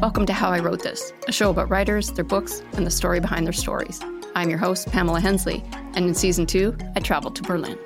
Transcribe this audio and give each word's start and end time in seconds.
Welcome 0.00 0.24
to 0.26 0.32
How 0.32 0.48
I 0.48 0.60
Wrote 0.60 0.82
This, 0.82 1.12
a 1.28 1.32
show 1.32 1.50
about 1.50 1.68
writers, 1.68 2.10
their 2.12 2.24
books, 2.24 2.62
and 2.72 2.86
the 2.86 2.90
story 2.90 3.20
behind 3.20 3.44
their 3.44 3.52
stories. 3.52 4.00
I'm 4.34 4.48
your 4.48 4.58
host, 4.58 4.90
Pamela 4.90 5.20
Hensley, 5.20 5.62
and 5.94 6.06
in 6.06 6.14
season 6.14 6.46
two, 6.46 6.74
I 6.96 7.00
traveled 7.00 7.36
to 7.36 7.42
Berlin. 7.42 7.78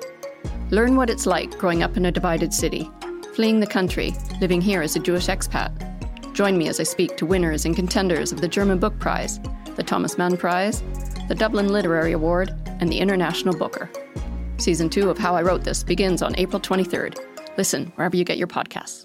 Learn 0.69 0.95
what 0.95 1.09
it's 1.09 1.25
like 1.25 1.57
growing 1.57 1.83
up 1.83 1.97
in 1.97 2.05
a 2.05 2.13
divided 2.13 2.53
city, 2.53 2.89
fleeing 3.33 3.59
the 3.59 3.67
country, 3.67 4.15
living 4.39 4.61
here 4.61 4.81
as 4.81 4.95
a 4.95 4.99
Jewish 5.01 5.27
expat. 5.27 5.73
Join 6.33 6.57
me 6.57 6.69
as 6.69 6.79
I 6.79 6.83
speak 6.83 7.17
to 7.17 7.25
winners 7.25 7.65
and 7.65 7.75
contenders 7.75 8.31
of 8.31 8.39
the 8.39 8.47
German 8.47 8.79
Book 8.79 8.97
Prize, 8.97 9.41
the 9.75 9.83
Thomas 9.83 10.17
Mann 10.17 10.37
Prize, 10.37 10.83
the 11.27 11.35
Dublin 11.35 11.67
Literary 11.67 12.13
Award, 12.13 12.55
and 12.79 12.89
the 12.89 12.99
International 12.99 13.57
Booker. 13.57 13.89
Season 14.55 14.89
two 14.89 15.09
of 15.09 15.17
How 15.17 15.35
I 15.35 15.41
Wrote 15.41 15.65
This 15.65 15.83
begins 15.83 16.21
on 16.21 16.33
April 16.37 16.61
23rd. 16.61 17.19
Listen 17.57 17.91
wherever 17.97 18.15
you 18.15 18.23
get 18.23 18.37
your 18.37 18.47
podcasts. 18.47 19.04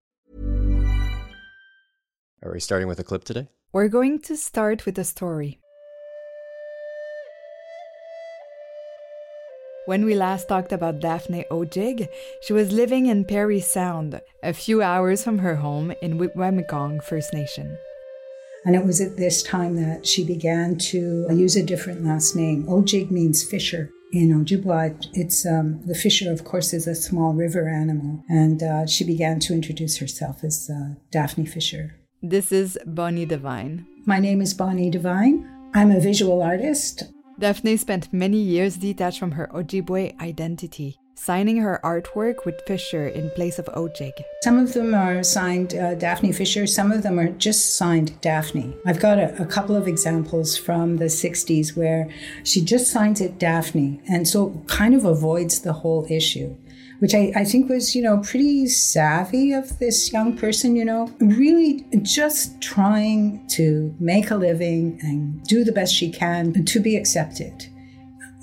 Are 2.43 2.51
we 2.51 2.59
starting 2.59 2.87
with 2.87 2.99
a 2.99 3.03
clip 3.03 3.23
today? 3.23 3.49
We're 3.71 3.87
going 3.87 4.19
to 4.21 4.35
start 4.35 4.87
with 4.87 4.97
a 4.97 5.03
story. 5.03 5.59
When 9.85 10.05
we 10.05 10.15
last 10.15 10.47
talked 10.47 10.71
about 10.71 11.01
Daphne 11.01 11.45
Ojig, 11.51 12.07
she 12.41 12.53
was 12.53 12.71
living 12.71 13.05
in 13.05 13.25
Parry 13.25 13.59
Sound, 13.59 14.19
a 14.41 14.53
few 14.53 14.81
hours 14.81 15.23
from 15.23 15.37
her 15.37 15.57
home 15.57 15.93
in 16.01 16.17
Wikwemikong 16.17 17.03
First 17.03 17.31
Nation. 17.31 17.77
And 18.65 18.75
it 18.75 18.85
was 18.87 19.01
at 19.01 19.17
this 19.17 19.43
time 19.43 19.75
that 19.75 20.07
she 20.07 20.25
began 20.25 20.79
to 20.89 21.27
use 21.29 21.55
a 21.55 21.63
different 21.63 22.03
last 22.03 22.35
name. 22.35 22.65
Ojig 22.65 23.11
means 23.11 23.43
fisher. 23.43 23.91
In 24.13 24.29
Ojibwa, 24.29 24.95
it's 25.13 25.45
um, 25.45 25.85
the 25.85 25.95
fisher, 25.95 26.31
of 26.31 26.43
course, 26.43 26.73
is 26.73 26.87
a 26.87 26.95
small 26.95 27.33
river 27.33 27.69
animal, 27.69 28.23
and 28.27 28.63
uh, 28.63 28.87
she 28.87 29.03
began 29.05 29.39
to 29.41 29.53
introduce 29.53 29.97
herself 29.97 30.43
as 30.43 30.71
uh, 30.71 30.95
Daphne 31.11 31.45
Fisher. 31.45 32.00
This 32.23 32.51
is 32.51 32.77
Bonnie 32.85 33.25
Devine. 33.25 33.87
My 34.05 34.19
name 34.19 34.41
is 34.41 34.53
Bonnie 34.53 34.91
Devine. 34.91 35.43
I'm 35.73 35.89
a 35.89 35.99
visual 35.99 36.43
artist. 36.43 37.05
Daphne 37.39 37.77
spent 37.77 38.13
many 38.13 38.37
years 38.37 38.77
detached 38.77 39.17
from 39.17 39.31
her 39.31 39.49
Ojibwe 39.51 40.21
identity, 40.21 40.97
signing 41.15 41.57
her 41.57 41.79
artwork 41.83 42.45
with 42.45 42.61
Fisher 42.67 43.07
in 43.07 43.31
place 43.31 43.57
of 43.57 43.65
Ojig. 43.73 44.11
Some 44.43 44.59
of 44.59 44.73
them 44.73 44.93
are 44.93 45.23
signed 45.23 45.73
uh, 45.73 45.95
Daphne 45.95 46.31
Fisher, 46.31 46.67
some 46.67 46.91
of 46.91 47.01
them 47.01 47.17
are 47.19 47.29
just 47.29 47.73
signed 47.73 48.21
Daphne. 48.21 48.75
I've 48.85 48.99
got 48.99 49.17
a, 49.17 49.41
a 49.41 49.47
couple 49.47 49.75
of 49.75 49.87
examples 49.87 50.55
from 50.55 50.97
the 50.97 51.05
60s 51.05 51.75
where 51.75 52.07
she 52.43 52.63
just 52.63 52.91
signs 52.91 53.19
it 53.19 53.39
Daphne, 53.39 53.99
and 54.07 54.27
so 54.27 54.63
kind 54.67 54.93
of 54.93 55.05
avoids 55.05 55.61
the 55.61 55.73
whole 55.73 56.05
issue. 56.07 56.55
Which 57.01 57.15
I, 57.15 57.31
I 57.35 57.45
think 57.45 57.67
was, 57.67 57.95
you 57.95 58.03
know, 58.03 58.19
pretty 58.19 58.67
savvy 58.67 59.53
of 59.53 59.79
this 59.79 60.13
young 60.13 60.37
person, 60.37 60.75
you 60.75 60.85
know, 60.85 61.11
really 61.19 61.83
just 62.03 62.61
trying 62.61 63.47
to 63.57 63.95
make 63.99 64.29
a 64.29 64.35
living 64.35 64.99
and 65.01 65.43
do 65.45 65.63
the 65.63 65.71
best 65.71 65.95
she 65.95 66.11
can 66.11 66.63
to 66.63 66.79
be 66.79 66.95
accepted 66.95 67.65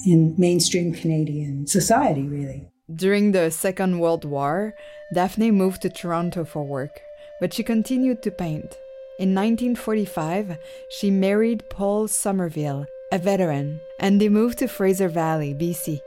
in 0.04 0.34
mainstream 0.36 0.92
Canadian 0.92 1.68
society, 1.68 2.22
really. 2.22 2.68
During 2.92 3.30
the 3.30 3.50
Second 3.50 4.00
World 4.00 4.24
War, 4.24 4.74
Daphne 5.14 5.52
moved 5.52 5.82
to 5.82 5.88
Toronto 5.88 6.44
for 6.44 6.64
work, 6.64 7.00
but 7.40 7.54
she 7.54 7.62
continued 7.62 8.22
to 8.22 8.32
paint. 8.32 8.76
In 9.20 9.34
1945, 9.34 10.58
she 10.88 11.10
married 11.10 11.68
Paul 11.70 12.08
Somerville, 12.08 12.86
a 13.12 13.18
veteran, 13.18 13.80
and 14.00 14.20
they 14.20 14.28
moved 14.28 14.58
to 14.58 14.68
Fraser 14.68 15.08
Valley, 15.08 15.54
BC. 15.54 16.00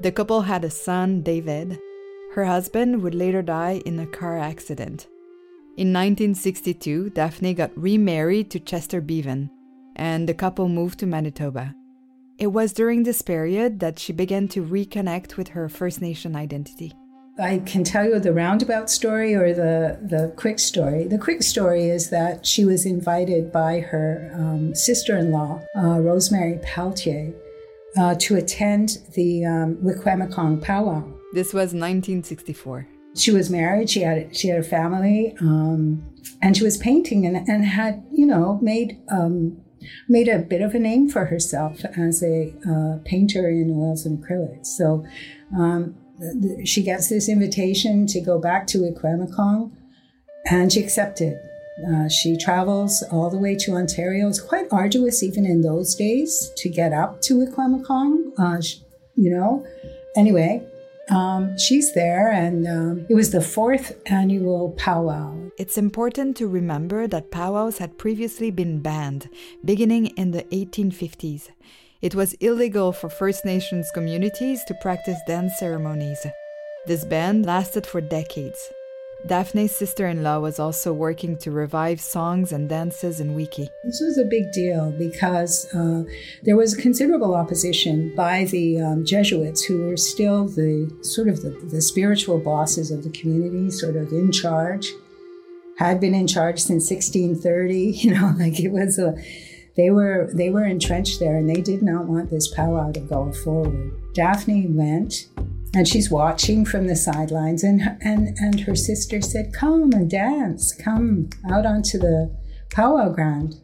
The 0.00 0.12
couple 0.12 0.42
had 0.42 0.64
a 0.64 0.70
son, 0.70 1.22
David. 1.22 1.78
Her 2.38 2.44
husband 2.44 3.02
would 3.02 3.16
later 3.16 3.42
die 3.42 3.82
in 3.84 3.98
a 3.98 4.06
car 4.06 4.38
accident. 4.38 5.08
In 5.76 5.92
1962, 5.92 7.10
Daphne 7.10 7.52
got 7.52 7.76
remarried 7.76 8.48
to 8.52 8.60
Chester 8.60 9.00
Bevan, 9.00 9.50
and 9.96 10.28
the 10.28 10.34
couple 10.34 10.68
moved 10.68 11.00
to 11.00 11.06
Manitoba. 11.06 11.74
It 12.38 12.46
was 12.46 12.72
during 12.72 13.02
this 13.02 13.22
period 13.22 13.80
that 13.80 13.98
she 13.98 14.12
began 14.12 14.46
to 14.50 14.64
reconnect 14.64 15.36
with 15.36 15.48
her 15.48 15.68
First 15.68 16.00
Nation 16.00 16.36
identity. 16.36 16.92
I 17.40 17.58
can 17.58 17.82
tell 17.82 18.04
you 18.04 18.20
the 18.20 18.32
roundabout 18.32 18.88
story 18.88 19.34
or 19.34 19.52
the, 19.52 19.98
the 20.00 20.32
quick 20.36 20.60
story. 20.60 21.08
The 21.08 21.18
quick 21.18 21.42
story 21.42 21.88
is 21.88 22.08
that 22.10 22.46
she 22.46 22.64
was 22.64 22.86
invited 22.86 23.50
by 23.50 23.80
her 23.80 24.30
um, 24.32 24.76
sister 24.76 25.16
in 25.16 25.32
law, 25.32 25.60
uh, 25.76 25.98
Rosemary 25.98 26.60
Peltier, 26.62 27.34
uh, 27.96 28.14
to 28.20 28.36
attend 28.36 28.98
the 29.16 29.44
um, 29.44 30.60
powwow. 30.60 31.17
This 31.32 31.52
was 31.52 31.74
1964. 31.74 32.88
She 33.14 33.30
was 33.30 33.50
married, 33.50 33.90
she 33.90 34.02
had, 34.02 34.34
she 34.36 34.48
had 34.48 34.60
a 34.60 34.62
family, 34.62 35.34
um, 35.40 36.04
and 36.40 36.56
she 36.56 36.64
was 36.64 36.76
painting 36.76 37.26
and, 37.26 37.36
and 37.48 37.64
had, 37.64 38.04
you 38.12 38.26
know, 38.26 38.58
made 38.62 39.00
um, 39.10 39.60
made 40.08 40.28
a 40.28 40.38
bit 40.38 40.60
of 40.60 40.74
a 40.74 40.78
name 40.78 41.08
for 41.08 41.26
herself 41.26 41.84
as 41.96 42.22
a 42.22 42.52
uh, 42.68 42.98
painter 43.04 43.48
in 43.48 43.70
oils 43.70 44.06
and 44.06 44.22
acrylics. 44.22 44.66
So 44.66 45.04
um, 45.56 45.94
th- 46.20 46.68
she 46.68 46.82
gets 46.82 47.08
this 47.08 47.28
invitation 47.28 48.06
to 48.08 48.20
go 48.20 48.38
back 48.38 48.66
to 48.68 48.78
Wikwemikong, 48.78 49.72
and 50.50 50.72
she 50.72 50.82
accepted. 50.82 51.38
Uh, 51.88 52.08
she 52.08 52.36
travels 52.36 53.04
all 53.12 53.30
the 53.30 53.38
way 53.38 53.54
to 53.54 53.72
Ontario. 53.72 54.28
It's 54.28 54.40
quite 54.40 54.66
arduous, 54.72 55.22
even 55.22 55.46
in 55.46 55.62
those 55.62 55.94
days, 55.94 56.50
to 56.56 56.68
get 56.68 56.92
up 56.92 57.20
to 57.22 57.34
Wikwemikong. 57.34 58.32
Uh, 58.38 58.60
you 59.14 59.30
know. 59.30 59.66
Anyway, 60.16 60.66
um, 61.10 61.56
she's 61.58 61.94
there, 61.94 62.30
and 62.30 62.66
um, 62.66 63.06
it 63.08 63.14
was 63.14 63.30
the 63.30 63.40
fourth 63.40 64.00
annual 64.06 64.70
powwow. 64.72 65.34
It's 65.58 65.78
important 65.78 66.36
to 66.36 66.46
remember 66.46 67.06
that 67.06 67.30
powwows 67.30 67.78
had 67.78 67.98
previously 67.98 68.50
been 68.50 68.80
banned, 68.80 69.28
beginning 69.64 70.06
in 70.16 70.30
the 70.30 70.44
1850s. 70.44 71.48
It 72.00 72.14
was 72.14 72.34
illegal 72.34 72.92
for 72.92 73.08
First 73.08 73.44
Nations 73.44 73.90
communities 73.92 74.62
to 74.68 74.74
practice 74.74 75.18
dance 75.26 75.58
ceremonies. 75.58 76.24
This 76.86 77.04
ban 77.04 77.42
lasted 77.42 77.86
for 77.86 78.00
decades. 78.00 78.58
Daphne's 79.26 79.72
sister 79.72 80.06
in 80.06 80.22
law 80.22 80.38
was 80.38 80.60
also 80.60 80.92
working 80.92 81.36
to 81.38 81.50
revive 81.50 82.00
songs 82.00 82.52
and 82.52 82.68
dances 82.68 83.18
in 83.18 83.34
Wiki. 83.34 83.68
This 83.84 84.00
was 84.00 84.16
a 84.16 84.24
big 84.24 84.52
deal 84.52 84.92
because 84.92 85.66
uh, 85.74 86.04
there 86.44 86.56
was 86.56 86.76
considerable 86.76 87.34
opposition 87.34 88.14
by 88.14 88.44
the 88.44 88.80
um, 88.80 89.04
Jesuits, 89.04 89.62
who 89.62 89.86
were 89.88 89.96
still 89.96 90.46
the 90.46 90.88
sort 91.02 91.28
of 91.28 91.42
the, 91.42 91.50
the 91.50 91.82
spiritual 91.82 92.38
bosses 92.38 92.92
of 92.92 93.02
the 93.02 93.10
community, 93.10 93.70
sort 93.70 93.96
of 93.96 94.12
in 94.12 94.30
charge, 94.30 94.88
had 95.78 96.00
been 96.00 96.14
in 96.14 96.28
charge 96.28 96.60
since 96.60 96.88
1630. 96.90 97.92
You 97.98 98.14
know, 98.14 98.34
like 98.38 98.60
it 98.60 98.70
was 98.70 98.98
a. 98.98 99.16
They 99.76 99.90
were 99.90 100.28
they 100.32 100.50
were 100.50 100.64
entrenched 100.64 101.20
there, 101.20 101.36
and 101.36 101.48
they 101.48 101.60
did 101.60 101.82
not 101.82 102.06
want 102.06 102.30
this 102.30 102.48
powwow 102.48 102.92
to 102.92 103.00
go 103.00 103.32
forward. 103.32 103.92
Daphne 104.12 104.66
went, 104.68 105.28
and 105.78 105.86
she's 105.86 106.10
watching 106.10 106.64
from 106.64 106.88
the 106.88 106.96
sidelines 106.96 107.62
and 107.62 107.80
and 108.00 108.36
and 108.38 108.58
her 108.62 108.74
sister 108.74 109.20
said 109.20 109.52
come 109.54 109.92
and 109.92 110.10
dance. 110.10 110.74
Come 110.74 111.30
out 111.48 111.64
onto 111.64 111.98
the 111.98 112.36
powwow 112.72 113.10
ground 113.10 113.54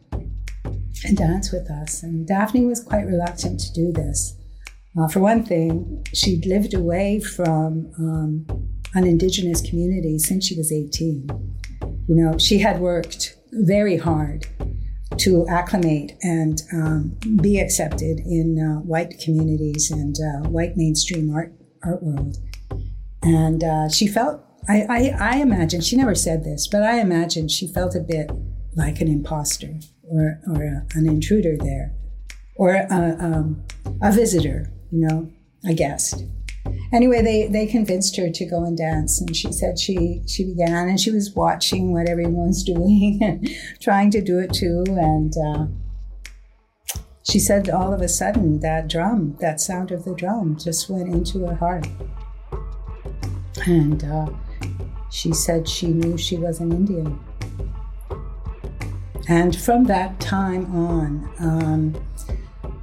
and 1.03 1.17
dance 1.17 1.51
with 1.51 1.69
us. 1.69 2.03
And 2.03 2.25
daphne 2.25 2.65
was 2.65 2.81
quite 2.81 3.05
reluctant 3.05 3.59
to 3.59 3.73
do 3.73 3.91
this. 3.91 4.37
Uh, 4.97 5.09
for 5.09 5.19
one 5.19 5.43
thing 5.43 6.05
she'd 6.13 6.45
lived 6.45 6.73
away 6.73 7.19
from 7.19 7.91
um, 7.99 8.45
an 8.93 9.05
indigenous 9.05 9.59
community 9.59 10.17
since 10.17 10.45
she 10.47 10.55
was 10.55 10.71
18 10.71 11.27
you 12.07 12.15
know 12.15 12.37
she 12.37 12.59
had 12.59 12.79
worked 12.79 13.35
very 13.51 13.97
hard 13.97 14.47
to 15.17 15.45
acclimate 15.49 16.13
and 16.21 16.61
um, 16.71 17.17
be 17.41 17.59
accepted 17.59 18.19
in 18.19 18.57
uh, 18.57 18.79
white 18.83 19.19
communities 19.19 19.91
and 19.91 20.15
uh, 20.15 20.47
white 20.47 20.77
mainstream 20.77 21.29
art 21.35 21.51
art 21.85 22.03
world. 22.03 22.37
And 23.21 23.63
uh, 23.63 23.89
she 23.89 24.07
felt, 24.07 24.41
I, 24.67 24.85
I, 24.89 25.15
I 25.19 25.37
imagine, 25.37 25.81
she 25.81 25.95
never 25.95 26.15
said 26.15 26.43
this, 26.43 26.67
but 26.67 26.83
I 26.83 26.99
imagine 26.99 27.47
she 27.47 27.67
felt 27.67 27.95
a 27.95 27.99
bit 27.99 28.31
like 28.75 29.01
an 29.01 29.07
imposter 29.07 29.79
or, 30.03 30.39
or 30.47 30.63
a, 30.63 30.85
an 30.97 31.07
intruder 31.07 31.55
there 31.57 31.93
or 32.55 32.75
a, 32.75 33.17
um, 33.19 33.63
a 34.01 34.11
visitor, 34.11 34.71
you 34.91 35.07
know, 35.07 35.31
a 35.67 35.73
guest. 35.73 36.23
anyway, 36.93 37.21
they, 37.21 37.47
they 37.47 37.65
convinced 37.65 38.15
her 38.17 38.29
to 38.29 38.45
go 38.45 38.63
and 38.63 38.77
dance, 38.77 39.21
and 39.21 39.35
she 39.35 39.51
said 39.51 39.77
she 39.77 40.21
she 40.27 40.45
began, 40.45 40.87
and 40.89 40.99
she 40.99 41.11
was 41.11 41.31
watching 41.35 41.91
what 41.91 42.09
everyone 42.09 42.47
was 42.47 42.63
doing 42.73 43.19
and 43.21 43.49
trying 43.81 44.09
to 44.11 44.21
do 44.21 44.39
it 44.39 44.53
too, 44.53 44.83
and 44.87 45.33
uh, 45.37 45.65
she 47.27 47.39
said 47.39 47.69
all 47.69 47.91
of 47.91 48.01
a 48.01 48.07
sudden 48.07 48.59
that 48.59 48.87
drum, 48.87 49.35
that 49.41 49.59
sound 49.59 49.91
of 49.91 50.05
the 50.05 50.13
drum, 50.13 50.57
just 50.57 50.89
went 50.89 51.09
into 51.09 51.45
her 51.45 51.55
heart, 51.55 51.87
and 53.65 54.03
uh, 54.03 54.29
she 55.09 55.33
said 55.33 55.67
she 55.67 55.87
knew 55.87 56.17
she 56.17 56.37
was 56.37 56.59
an 56.59 56.71
Indian. 56.71 57.19
And 59.27 59.55
from 59.55 59.85
that 59.85 60.19
time 60.19 60.65
on, 60.75 61.29
um, 61.39 62.05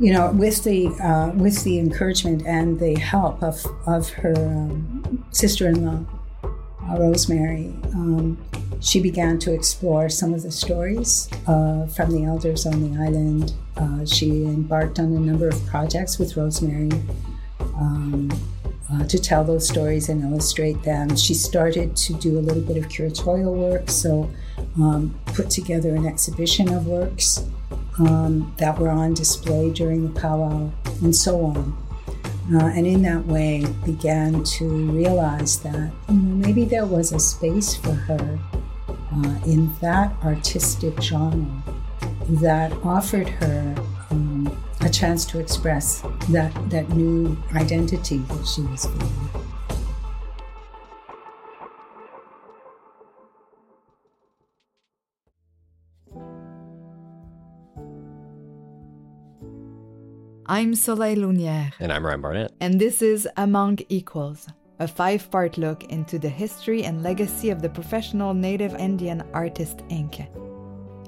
you 0.00 0.12
know, 0.12 0.32
with 0.32 0.64
the 0.64 0.88
uh, 0.88 1.30
with 1.36 1.62
the 1.62 1.78
encouragement 1.78 2.44
and 2.44 2.80
the 2.80 2.96
help 2.96 3.40
of 3.44 3.64
of 3.86 4.10
her 4.10 4.34
um, 4.34 5.24
sister-in-law, 5.30 6.04
uh, 6.42 6.98
Rosemary, 6.98 7.76
um, 7.94 8.44
she 8.82 9.00
began 9.00 9.38
to 9.38 9.54
explore 9.54 10.08
some 10.08 10.34
of 10.34 10.42
the 10.42 10.50
stories 10.50 11.28
uh, 11.46 11.86
from 11.86 12.10
the 12.10 12.24
elders 12.24 12.66
on 12.66 12.92
the 12.92 13.00
island. 13.00 13.54
Uh, 13.76 14.04
she 14.04 14.44
embarked 14.44 14.98
on 14.98 15.06
a 15.06 15.20
number 15.20 15.48
of 15.48 15.66
projects 15.66 16.18
with 16.18 16.36
Rosemary. 16.36 16.90
Um, 17.60 18.30
uh, 18.92 19.06
to 19.06 19.18
tell 19.18 19.42
those 19.42 19.66
stories 19.66 20.10
and 20.10 20.22
illustrate 20.22 20.82
them. 20.82 21.16
She 21.16 21.32
started 21.32 21.96
to 21.96 22.12
do 22.14 22.38
a 22.38 22.42
little 22.42 22.62
bit 22.62 22.76
of 22.76 22.90
curatorial 22.90 23.54
work, 23.54 23.88
so 23.88 24.30
um, 24.76 25.18
put 25.26 25.48
together 25.48 25.94
an 25.94 26.06
exhibition 26.06 26.68
of 26.68 26.86
works 26.86 27.42
um, 27.98 28.54
that 28.58 28.78
were 28.78 28.90
on 28.90 29.14
display 29.14 29.70
during 29.70 30.12
the 30.12 30.20
powwow, 30.20 30.70
and 31.02 31.14
so 31.16 31.42
on. 31.42 31.76
Uh, 32.52 32.66
and 32.66 32.86
in 32.86 33.00
that 33.02 33.24
way, 33.24 33.64
began 33.86 34.42
to 34.44 34.68
realize 34.90 35.60
that 35.60 35.90
you 36.08 36.14
know, 36.14 36.46
maybe 36.46 36.64
there 36.66 36.84
was 36.84 37.12
a 37.12 37.18
space 37.18 37.74
for 37.74 37.92
her 37.92 38.38
uh, 39.12 39.40
in 39.46 39.72
that 39.80 40.12
artistic 40.24 41.00
genre 41.00 41.62
that 42.28 42.72
offered 42.84 43.28
her 43.28 43.74
um, 44.10 44.56
a 44.80 44.88
chance 44.88 45.24
to 45.26 45.38
express 45.38 46.02
that, 46.30 46.52
that 46.70 46.88
new 46.90 47.36
identity 47.54 48.18
that 48.18 48.46
she 48.46 48.62
was 48.62 48.86
feeling. 48.86 49.42
I'm 60.46 60.74
Soleil 60.74 61.16
Launière. 61.16 61.72
And 61.80 61.92
I'm 61.92 62.04
Ryan 62.04 62.20
Barnett. 62.20 62.52
And 62.60 62.78
this 62.78 63.00
is 63.00 63.26
Among 63.38 63.78
Equals, 63.88 64.48
a 64.78 64.88
five 64.88 65.30
part 65.30 65.58
look 65.58 65.84
into 65.84 66.18
the 66.18 66.28
history 66.28 66.84
and 66.84 67.02
legacy 67.02 67.50
of 67.50 67.62
the 67.62 67.68
professional 67.68 68.34
Native 68.34 68.74
Indian 68.74 69.22
artist 69.32 69.78
Inc. 69.88 70.26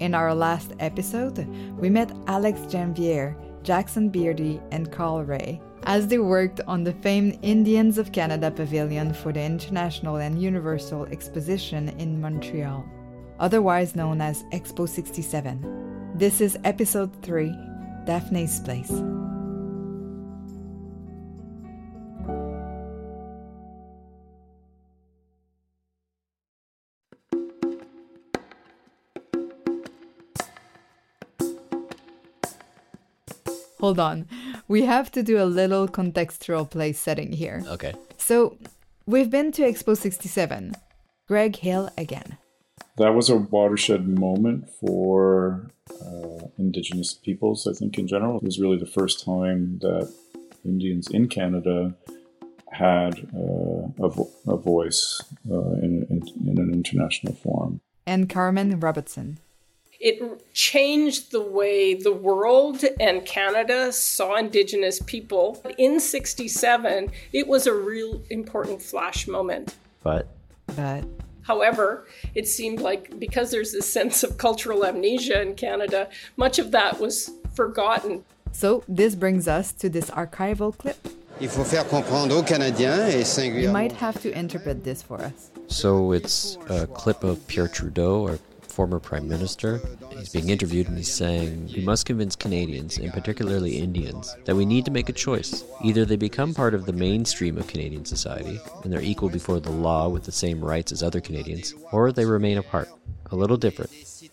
In 0.01 0.15
our 0.15 0.35
last 0.35 0.73
episode, 0.81 1.47
we 1.79 1.89
met 1.89 2.13
Alex 2.27 2.61
Janvier, 2.69 3.37
Jackson 3.63 4.09
Beardy, 4.09 4.61
and 4.71 4.91
Carl 4.91 5.25
Ray 5.25 5.61
as 5.85 6.09
they 6.09 6.19
worked 6.19 6.61
on 6.67 6.83
the 6.83 6.93
famed 6.95 7.39
Indians 7.43 7.99
of 7.99 8.13
Canada 8.13 8.51
pavilion 8.51 9.13
for 9.13 9.33
the 9.33 9.43
International 9.43 10.17
and 10.17 10.41
Universal 10.41 11.07
Exposition 11.07 11.91
in 12.01 12.21
Montreal, 12.21 12.85
otherwise 13.39 13.95
known 13.95 14.21
as 14.21 14.45
Expo 14.45 14.89
67. 14.89 16.13
This 16.15 16.41
is 16.41 16.59
episode 16.65 17.11
3 17.23 17.55
Daphne's 18.07 18.61
Place. 18.61 18.93
Hold 33.85 34.01
on. 34.01 34.27
We 34.67 34.87
have 34.87 35.13
to 35.13 35.23
do 35.23 35.37
a 35.39 35.45
little 35.45 35.87
contextual 35.87 36.71
place 36.71 36.99
setting 36.99 37.35
here. 37.35 37.63
Okay. 37.69 37.93
So, 38.17 38.57
we've 39.05 39.29
been 39.29 39.53
to 39.53 39.63
Expo 39.63 39.95
67. 39.95 40.75
Greg 41.29 41.57
Hill 41.57 41.91
again. 41.99 42.39
That 42.97 43.15
was 43.15 43.29
a 43.29 43.37
watershed 43.37 44.09
moment 44.09 44.71
for 44.81 45.69
uh, 46.01 46.47
Indigenous 46.57 47.13
peoples, 47.13 47.67
I 47.67 47.75
think, 47.75 47.99
in 47.99 48.07
general. 48.07 48.39
It 48.39 48.45
was 48.45 48.59
really 48.59 48.79
the 48.79 48.87
first 48.87 49.23
time 49.23 49.81
that 49.83 50.11
Indians 50.65 51.09
in 51.11 51.29
Canada 51.29 51.95
had 52.73 53.19
uh, 53.37 53.93
a, 54.03 54.09
vo- 54.09 54.33
a, 54.49 54.57
voice 54.57 55.21
uh, 55.51 55.73
in, 55.85 56.07
in, 56.09 56.23
in 56.49 56.59
an 56.59 56.73
international 56.73 57.35
forum. 57.35 57.83
And 58.07 58.31
Carmen 58.31 58.81
Robertson. 58.81 59.41
It 60.05 60.21
changed 60.53 61.33
the 61.33 61.41
way 61.41 61.95
the 61.95 62.13
world 62.13 62.85
and 63.01 63.25
Canada 63.25 63.91
saw 63.91 64.37
Indigenous 64.37 65.01
people. 65.01 65.65
In 65.79 65.99
67, 65.99 67.11
it 67.33 67.49
was 67.49 67.67
a 67.67 67.73
real 67.73 68.21
important 68.29 68.83
flash 68.83 69.27
moment. 69.27 69.77
But. 70.03 70.29
But. 70.77 71.05
However, 71.45 72.07
it 72.35 72.47
seemed 72.47 72.81
like 72.81 73.19
because 73.19 73.51
there's 73.51 73.73
this 73.73 73.91
sense 73.91 74.23
of 74.23 74.37
cultural 74.37 74.85
amnesia 74.85 75.41
in 75.41 75.55
Canada, 75.55 76.11
much 76.37 76.59
of 76.59 76.71
that 76.73 77.01
was 77.01 77.31
forgotten. 77.55 78.25
So, 78.53 78.85
this 78.87 79.15
brings 79.15 79.49
us 79.49 79.73
to 79.73 79.89
this 79.89 80.11
archival 80.11 80.77
clip. 80.77 80.99
Il 81.41 81.49
faut 81.49 81.65
faire 81.65 81.85
comprendre 81.89 82.37
aux 82.37 82.43
Canadiens 82.43 83.09
et 83.09 83.25
singulièrement. 83.25 83.63
You 83.63 83.73
might 83.73 83.93
have 83.93 84.21
to 84.21 84.31
interpret 84.39 84.85
this 84.85 85.01
for 85.01 85.23
us. 85.23 85.51
So, 85.69 86.13
it's 86.13 86.59
a 86.69 86.87
clip 86.89 87.25
of 87.25 87.47
Pierre 87.49 87.69
Trudeau, 87.69 88.21
or 88.21 88.39
former 88.75 88.99
prime 88.99 89.29
minister. 89.29 89.81
He's 90.11 90.31
being 90.31 90.51
interviewed 90.51 90.89
and 90.89 90.99
he's 90.99 91.13
saying, 91.13 91.71
We 91.75 91.83
must 91.83 92.07
convince 92.07 92.35
Canadians, 92.35 92.99
and 92.99 93.13
particularly 93.13 93.79
Indians, 93.79 94.37
that 94.45 94.57
we 94.57 94.67
need 94.67 94.85
to 94.87 94.91
make 94.91 95.09
a 95.09 95.13
choice. 95.13 95.65
Either 95.83 96.05
they 96.05 96.17
become 96.17 96.53
part 96.53 96.75
of 96.75 96.85
the 96.85 96.93
mainstream 96.93 97.57
of 97.57 97.69
Canadian 97.69 98.05
society, 98.05 98.61
and 98.83 98.93
they're 98.93 99.01
equal 99.01 99.29
before 99.29 99.61
the 99.61 99.71
law 99.71 100.09
with 100.09 100.25
the 100.25 100.33
same 100.33 100.63
rights 100.63 100.91
as 100.91 101.03
other 101.03 101.21
Canadians, 101.21 101.73
or 101.93 102.11
they 102.11 102.25
remain 102.25 102.59
apart, 102.59 102.89
a 103.31 103.37
little 103.37 103.57
different, 103.57 103.93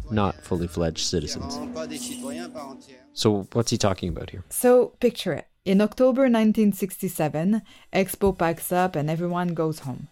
not 0.09 0.35
fully 0.43 0.67
fledged 0.67 1.05
citizens. 1.05 1.59
So, 3.13 3.47
what's 3.53 3.71
he 3.71 3.77
talking 3.77 4.09
about 4.09 4.31
here? 4.31 4.43
So, 4.49 4.93
picture 4.99 5.33
it. 5.33 5.47
In 5.63 5.79
October 5.79 6.23
1967, 6.23 7.61
Expo 7.93 8.35
packs 8.35 8.71
up 8.71 8.95
and 8.95 9.09
everyone 9.11 9.49
goes 9.49 9.79
home. 9.79 10.07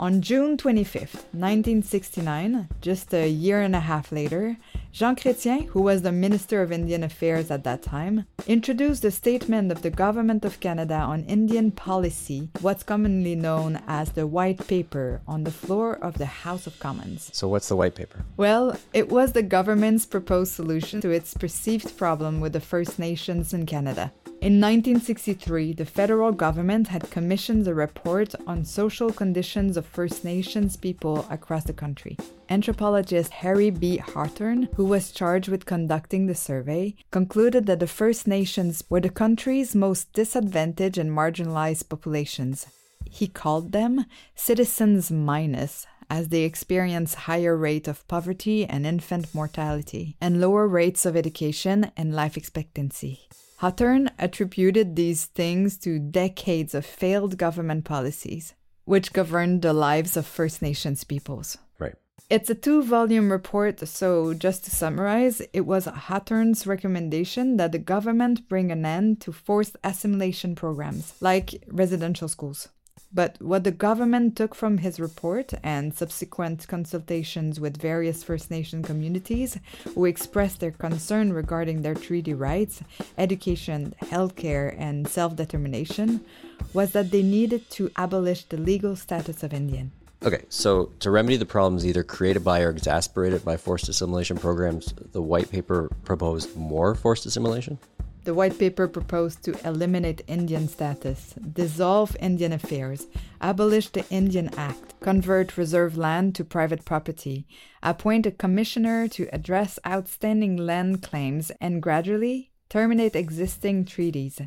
On 0.00 0.22
June 0.22 0.56
25, 0.56 1.12
1969, 1.32 2.70
just 2.80 3.12
a 3.12 3.28
year 3.28 3.60
and 3.60 3.76
a 3.76 3.80
half 3.80 4.10
later, 4.10 4.56
Jean 4.92 5.14
Chrétien, 5.14 5.66
who 5.66 5.82
was 5.82 6.00
the 6.00 6.10
Minister 6.10 6.62
of 6.62 6.72
Indian 6.72 7.04
Affairs 7.04 7.50
at 7.50 7.64
that 7.64 7.82
time, 7.82 8.24
introduced 8.46 9.04
a 9.04 9.10
statement 9.10 9.70
of 9.70 9.82
the 9.82 9.90
Government 9.90 10.42
of 10.46 10.58
Canada 10.58 10.94
on 10.94 11.24
Indian 11.24 11.70
policy, 11.70 12.48
what's 12.62 12.82
commonly 12.82 13.34
known 13.34 13.78
as 13.86 14.12
the 14.12 14.26
White 14.26 14.66
Paper, 14.66 15.20
on 15.28 15.44
the 15.44 15.50
floor 15.50 15.96
of 16.02 16.16
the 16.16 16.24
House 16.24 16.66
of 16.66 16.78
Commons. 16.78 17.28
So, 17.34 17.46
what's 17.46 17.68
the 17.68 17.76
White 17.76 17.94
Paper? 17.94 18.24
Well, 18.38 18.78
it 18.94 19.10
was 19.10 19.32
the 19.32 19.42
government's 19.42 20.06
proposed 20.06 20.54
solution 20.54 21.02
to 21.02 21.10
its 21.10 21.34
perceived 21.34 21.98
problem 21.98 22.40
with 22.40 22.54
the 22.54 22.60
First 22.60 22.98
Nations 22.98 23.52
in 23.52 23.66
Canada. 23.66 24.12
In 24.42 24.54
1963, 24.54 25.74
the 25.74 25.84
federal 25.84 26.32
government 26.32 26.88
had 26.88 27.10
commissioned 27.10 27.68
a 27.68 27.74
report 27.74 28.34
on 28.46 28.64
social 28.64 29.12
conditions 29.12 29.76
of 29.76 29.84
First 29.84 30.24
Nations 30.24 30.78
people 30.78 31.26
across 31.28 31.64
the 31.64 31.74
country. 31.74 32.16
Anthropologist 32.48 33.32
Harry 33.34 33.68
B. 33.68 33.98
Hawthorne, 33.98 34.70
who 34.76 34.86
was 34.86 35.12
charged 35.12 35.48
with 35.48 35.66
conducting 35.66 36.26
the 36.26 36.34
survey, 36.34 36.94
concluded 37.10 37.66
that 37.66 37.80
the 37.80 37.86
First 37.86 38.26
Nations 38.26 38.82
were 38.88 39.00
the 39.00 39.10
country's 39.10 39.74
most 39.74 40.10
disadvantaged 40.14 40.96
and 40.96 41.10
marginalized 41.10 41.90
populations. 41.90 42.66
He 43.04 43.26
called 43.28 43.72
them 43.72 44.06
citizens 44.34 45.10
minus, 45.10 45.86
as 46.08 46.28
they 46.28 46.44
experience 46.44 47.28
higher 47.28 47.58
rate 47.58 47.86
of 47.86 48.08
poverty 48.08 48.64
and 48.64 48.86
infant 48.86 49.34
mortality, 49.34 50.16
and 50.18 50.40
lower 50.40 50.66
rates 50.66 51.04
of 51.04 51.14
education 51.14 51.92
and 51.94 52.14
life 52.14 52.38
expectancy. 52.38 53.28
Hawthorne 53.60 54.10
attributed 54.18 54.96
these 54.96 55.26
things 55.26 55.76
to 55.76 55.98
decades 55.98 56.74
of 56.74 56.86
failed 56.86 57.36
government 57.36 57.84
policies, 57.84 58.54
which 58.86 59.12
governed 59.12 59.60
the 59.60 59.74
lives 59.74 60.16
of 60.16 60.26
First 60.26 60.62
Nations 60.62 61.04
peoples. 61.04 61.58
Right. 61.78 61.94
It's 62.30 62.48
a 62.48 62.54
two 62.54 62.82
volume 62.82 63.30
report, 63.30 63.86
so 63.86 64.32
just 64.32 64.64
to 64.64 64.70
summarize, 64.70 65.42
it 65.52 65.66
was 65.66 65.84
Hawthorne's 65.84 66.66
recommendation 66.66 67.58
that 67.58 67.72
the 67.72 67.78
government 67.78 68.48
bring 68.48 68.72
an 68.72 68.86
end 68.86 69.20
to 69.20 69.30
forced 69.30 69.76
assimilation 69.84 70.54
programs, 70.54 71.12
like 71.20 71.62
residential 71.68 72.28
schools. 72.28 72.70
But 73.12 73.36
what 73.40 73.64
the 73.64 73.72
government 73.72 74.36
took 74.36 74.54
from 74.54 74.78
his 74.78 75.00
report 75.00 75.52
and 75.62 75.92
subsequent 75.92 76.68
consultations 76.68 77.58
with 77.58 77.80
various 77.80 78.22
First 78.22 78.50
Nation 78.50 78.82
communities 78.82 79.58
who 79.94 80.04
expressed 80.04 80.60
their 80.60 80.70
concern 80.70 81.32
regarding 81.32 81.82
their 81.82 81.94
treaty 81.94 82.34
rights, 82.34 82.82
education, 83.18 83.94
healthcare, 84.00 84.74
and 84.78 85.08
self 85.08 85.34
determination 85.34 86.24
was 86.72 86.92
that 86.92 87.10
they 87.10 87.22
needed 87.22 87.68
to 87.70 87.90
abolish 87.96 88.44
the 88.44 88.56
legal 88.56 88.94
status 88.94 89.42
of 89.42 89.52
Indian. 89.52 89.90
Okay, 90.22 90.44
so 90.50 90.92
to 91.00 91.10
remedy 91.10 91.36
the 91.36 91.46
problems 91.46 91.86
either 91.86 92.04
created 92.04 92.44
by 92.44 92.60
or 92.60 92.70
exasperated 92.70 93.42
by 93.42 93.56
forced 93.56 93.88
assimilation 93.88 94.36
programs, 94.36 94.92
the 95.12 95.22
white 95.22 95.50
paper 95.50 95.90
proposed 96.04 96.54
more 96.56 96.94
forced 96.94 97.24
assimilation? 97.24 97.78
The 98.24 98.34
white 98.34 98.58
paper 98.58 98.86
proposed 98.86 99.42
to 99.44 99.66
eliminate 99.66 100.22
Indian 100.26 100.68
status, 100.68 101.34
dissolve 101.52 102.16
Indian 102.20 102.52
affairs, 102.52 103.06
abolish 103.40 103.88
the 103.88 104.04
Indian 104.10 104.50
Act, 104.56 105.00
convert 105.00 105.56
reserve 105.56 105.96
land 105.96 106.34
to 106.34 106.44
private 106.44 106.84
property, 106.84 107.46
appoint 107.82 108.26
a 108.26 108.30
commissioner 108.30 109.08
to 109.08 109.28
address 109.32 109.78
outstanding 109.86 110.56
land 110.56 111.02
claims, 111.02 111.50
and 111.60 111.82
gradually 111.82 112.50
terminate 112.68 113.16
existing 113.16 113.86
treaties. 113.86 114.40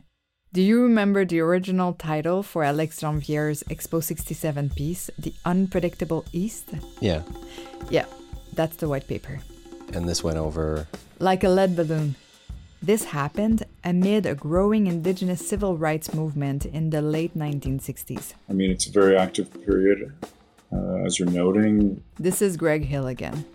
Do 0.54 0.62
you 0.62 0.84
remember 0.84 1.26
the 1.26 1.40
original 1.40 1.94
title 1.94 2.44
for 2.44 2.64
Alex 2.64 3.02
Janvier's 3.02 3.64
Expo 3.64 4.04
67 4.04 4.70
piece, 4.70 5.10
The 5.18 5.34
Unpredictable 5.46 6.26
East? 6.32 6.70
Yeah. 7.00 7.24
Yeah, 7.90 8.06
that's 8.54 8.76
the 8.78 8.88
white 8.88 9.08
paper. 9.08 9.40
And 9.94 10.08
this 10.08 10.24
went 10.24 10.38
over. 10.38 10.88
Like 11.18 11.44
a 11.44 11.50
lead 11.50 11.76
balloon. 11.76 12.16
This 12.84 13.06
happened 13.06 13.64
amid 13.86 14.26
a 14.26 14.36
growing 14.36 14.88
indigenous 14.88 15.48
civil 15.48 15.78
rights 15.78 16.14
movement 16.14 16.66
in 16.66 16.90
the 16.90 17.02
late 17.02 17.34
1960s. 17.34 18.34
I 18.50 18.52
mean, 18.52 18.72
it's 18.72 18.88
a 18.88 18.92
very 18.92 19.16
active 19.16 19.48
period, 19.66 20.12
uh, 20.70 21.06
as 21.06 21.18
you're 21.18 21.30
noting. 21.30 22.04
This 22.20 22.42
is 22.42 22.58
Greg 22.58 22.84
Hill 22.84 23.08
again. 23.08 23.46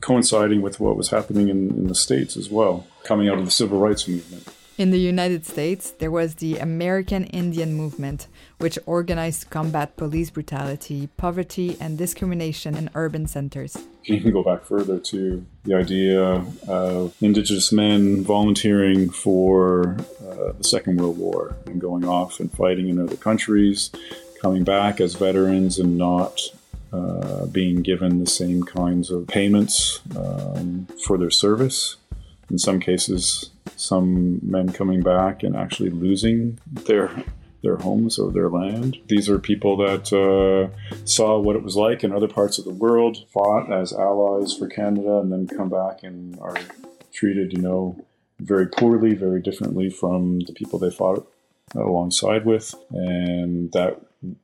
Coinciding 0.00 0.62
with 0.62 0.78
what 0.78 0.96
was 0.96 1.10
happening 1.10 1.48
in, 1.48 1.70
in 1.70 1.88
the 1.88 1.94
States 1.96 2.36
as 2.36 2.50
well, 2.50 2.86
coming 3.02 3.28
out 3.28 3.38
of 3.38 3.44
the 3.44 3.50
civil 3.50 3.80
rights 3.80 4.06
movement. 4.06 4.46
In 4.78 4.92
the 4.92 5.00
United 5.00 5.44
States, 5.44 5.90
there 5.90 6.12
was 6.12 6.36
the 6.36 6.58
American 6.58 7.24
Indian 7.24 7.74
Movement, 7.74 8.28
which 8.58 8.78
organized 8.86 9.42
to 9.42 9.48
combat 9.48 9.96
police 9.96 10.30
brutality, 10.30 11.08
poverty, 11.16 11.76
and 11.80 11.98
discrimination 11.98 12.76
in 12.76 12.88
urban 12.94 13.26
centers. 13.26 13.76
You 14.04 14.20
can 14.20 14.30
go 14.30 14.44
back 14.44 14.62
further 14.62 15.00
to 15.00 15.44
the 15.64 15.74
idea 15.74 16.44
of 16.68 17.12
indigenous 17.20 17.72
men 17.72 18.22
volunteering 18.22 19.10
for 19.10 19.96
uh, 20.24 20.52
the 20.52 20.62
Second 20.62 21.00
World 21.00 21.18
War 21.18 21.56
and 21.66 21.80
going 21.80 22.04
off 22.04 22.38
and 22.38 22.48
fighting 22.52 22.88
in 22.88 23.00
other 23.00 23.16
countries, 23.16 23.90
coming 24.40 24.62
back 24.62 25.00
as 25.00 25.16
veterans 25.16 25.80
and 25.80 25.98
not 25.98 26.40
uh, 26.92 27.46
being 27.46 27.82
given 27.82 28.20
the 28.20 28.30
same 28.30 28.62
kinds 28.62 29.10
of 29.10 29.26
payments 29.26 30.00
um, 30.16 30.86
for 31.04 31.18
their 31.18 31.32
service. 31.32 31.96
In 32.48 32.58
some 32.58 32.78
cases, 32.80 33.50
some 33.76 34.40
men 34.42 34.72
coming 34.72 35.02
back 35.02 35.42
and 35.42 35.56
actually 35.56 35.90
losing 35.90 36.58
their 36.66 37.24
their 37.62 37.76
homes 37.76 38.18
or 38.18 38.30
their 38.30 38.48
land. 38.48 38.98
These 39.08 39.28
are 39.28 39.38
people 39.38 39.76
that 39.78 40.12
uh, 40.12 40.70
saw 41.04 41.38
what 41.38 41.56
it 41.56 41.62
was 41.62 41.76
like 41.76 42.04
in 42.04 42.12
other 42.12 42.28
parts 42.28 42.58
of 42.58 42.64
the 42.64 42.72
world, 42.72 43.26
fought 43.32 43.72
as 43.72 43.92
allies 43.92 44.54
for 44.56 44.68
Canada, 44.68 45.18
and 45.18 45.32
then 45.32 45.48
come 45.48 45.68
back 45.68 46.04
and 46.04 46.38
are 46.38 46.56
treated, 47.12 47.52
you 47.52 47.60
know, 47.60 48.04
very 48.38 48.68
poorly, 48.68 49.14
very 49.14 49.42
differently 49.42 49.90
from 49.90 50.40
the 50.40 50.52
people 50.52 50.78
they 50.78 50.90
fought 50.90 51.26
alongside 51.74 52.46
with, 52.46 52.74
and 52.92 53.72
that 53.72 54.00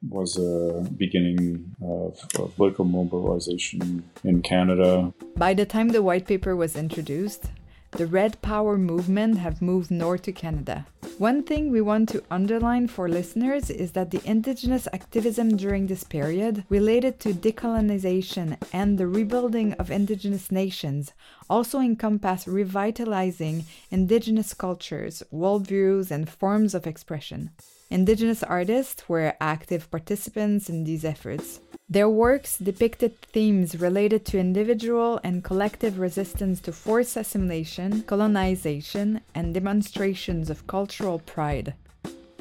was 0.08 0.36
a 0.36 0.88
beginning 0.96 1.74
of, 1.82 2.18
of 2.38 2.54
political 2.56 2.84
mobilization 2.84 4.04
in 4.22 4.42
Canada. 4.42 5.12
By 5.36 5.54
the 5.54 5.66
time 5.66 5.88
the 5.88 6.02
white 6.02 6.26
paper 6.26 6.54
was 6.54 6.76
introduced, 6.76 7.50
the 7.96 8.06
Red 8.06 8.42
Power 8.42 8.76
movement 8.76 9.38
have 9.38 9.62
moved 9.62 9.88
north 9.88 10.22
to 10.22 10.32
Canada. 10.32 10.84
One 11.18 11.44
thing 11.44 11.70
we 11.70 11.80
want 11.80 12.08
to 12.08 12.24
underline 12.28 12.88
for 12.88 13.08
listeners 13.08 13.70
is 13.70 13.92
that 13.92 14.10
the 14.10 14.20
Indigenous 14.24 14.88
activism 14.92 15.56
during 15.56 15.86
this 15.86 16.02
period 16.02 16.64
related 16.68 17.20
to 17.20 17.32
decolonization 17.32 18.56
and 18.72 18.98
the 18.98 19.06
rebuilding 19.06 19.74
of 19.74 19.92
Indigenous 19.92 20.50
nations 20.50 21.12
also 21.48 21.78
encompass 21.78 22.48
revitalizing 22.48 23.64
Indigenous 23.92 24.54
cultures, 24.54 25.22
worldviews, 25.32 26.10
and 26.10 26.28
forms 26.28 26.74
of 26.74 26.88
expression. 26.88 27.50
Indigenous 27.90 28.42
artists 28.42 29.08
were 29.08 29.36
active 29.40 29.88
participants 29.92 30.68
in 30.68 30.82
these 30.82 31.04
efforts. 31.04 31.60
Their 31.94 32.08
works 32.08 32.58
depicted 32.58 33.20
themes 33.20 33.78
related 33.78 34.24
to 34.24 34.36
individual 34.36 35.20
and 35.22 35.44
collective 35.44 36.00
resistance 36.00 36.60
to 36.62 36.72
forced 36.72 37.16
assimilation, 37.16 38.02
colonization, 38.02 39.20
and 39.32 39.54
demonstrations 39.54 40.50
of 40.50 40.66
cultural 40.66 41.20
pride. 41.20 41.74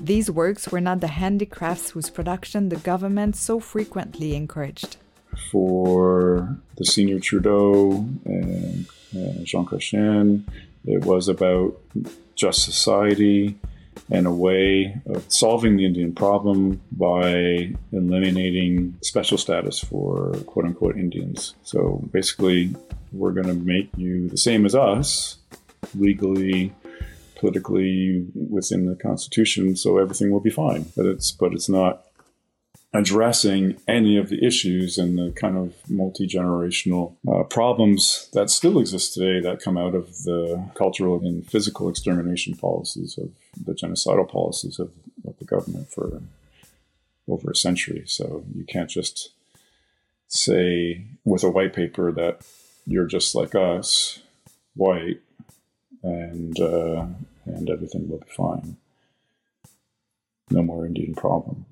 These 0.02 0.32
works 0.32 0.72
were 0.72 0.82
not 0.82 1.02
the 1.02 1.20
handicrafts 1.22 1.92
whose 1.92 2.10
production 2.10 2.70
the 2.70 2.78
government 2.78 3.36
so 3.36 3.60
frequently 3.60 4.36
encouraged. 4.36 4.98
For 5.52 6.58
the 6.78 6.86
senior 6.86 7.20
Trudeau 7.20 8.08
and, 8.26 8.88
and 9.12 9.46
Jean 9.46 9.68
Chrétien, 9.68 10.46
it 10.84 11.06
was 11.06 11.28
about 11.28 11.80
just 12.34 12.64
society, 12.64 13.60
and 14.14 14.28
a 14.28 14.32
way 14.32 14.96
of 15.08 15.26
solving 15.28 15.76
the 15.76 15.86
Indian 15.86 16.14
problem 16.14 16.80
by 16.92 17.74
eliminating 17.92 18.96
special 19.02 19.40
status 19.40 19.80
for 19.80 20.34
quote 20.46 20.66
unquote 20.66 20.96
Indians. 20.96 21.56
So 21.64 22.08
basically, 22.12 22.76
we're 23.12 23.32
going 23.32 23.48
to 23.48 23.56
make 23.56 23.90
you 23.98 24.30
the 24.30 24.38
same 24.38 24.66
as 24.66 24.76
us 24.76 25.38
legally 25.96 26.72
politically 27.36 28.26
within 28.50 28.86
the 28.86 28.96
constitution 28.96 29.76
so 29.76 29.98
everything 29.98 30.32
will 30.32 30.40
be 30.40 30.50
fine 30.50 30.86
but 30.96 31.06
it's 31.06 31.30
but 31.34 31.52
it's 31.52 31.68
not 31.68 32.06
addressing 32.94 33.76
any 33.88 34.18
of 34.18 34.30
the 34.30 34.46
issues 34.46 34.98
and 34.98 35.18
the 35.18 35.32
kind 35.32 35.58
of 35.58 35.74
multi 35.90 36.28
generational 36.28 37.16
uh, 37.28 37.44
problems 37.44 38.30
that 38.34 38.50
still 38.50 38.80
exist 38.80 39.14
today 39.14 39.40
that 39.40 39.62
come 39.62 39.78
out 39.78 39.96
of 39.96 40.24
the 40.24 40.70
cultural 40.76 41.20
and 41.20 41.50
physical 41.50 41.90
extermination 41.90 42.56
policies 42.56 43.18
of 43.18 43.32
the 43.66 43.74
genocidal 43.74 44.30
policies 44.30 44.78
of, 44.80 44.92
of 45.28 45.38
the 45.40 45.46
government 45.46 45.90
for 45.90 46.22
over 47.28 47.52
a 47.52 47.56
century. 47.56 48.04
So 48.06 48.44
you 48.56 48.66
can't 48.66 48.90
just 48.90 49.32
say 50.28 51.06
with 51.26 51.44
a 51.44 51.50
white 51.50 51.74
paper 51.74 52.12
that 52.12 52.42
you're 52.86 53.08
just 53.08 53.34
like 53.34 53.56
us, 53.56 54.20
white, 54.76 55.22
and 56.04 56.60
uh, 56.60 57.06
and 57.46 57.70
everything 57.70 58.10
will 58.10 58.20
be 58.20 58.30
fine. 58.30 58.78
No 60.52 60.62
more 60.62 60.86
Indian 60.86 61.16
problem. 61.16 61.66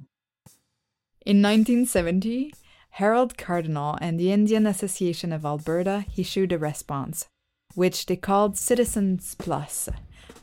In 1.23 1.37
1970, 1.37 2.51
Harold 2.95 3.37
Cardinal 3.37 3.95
and 4.01 4.19
the 4.19 4.31
Indian 4.31 4.65
Association 4.65 5.31
of 5.31 5.45
Alberta 5.45 6.05
issued 6.17 6.51
a 6.51 6.57
response, 6.57 7.27
which 7.75 8.07
they 8.07 8.15
called 8.15 8.57
Citizens 8.57 9.35
Plus, 9.37 9.87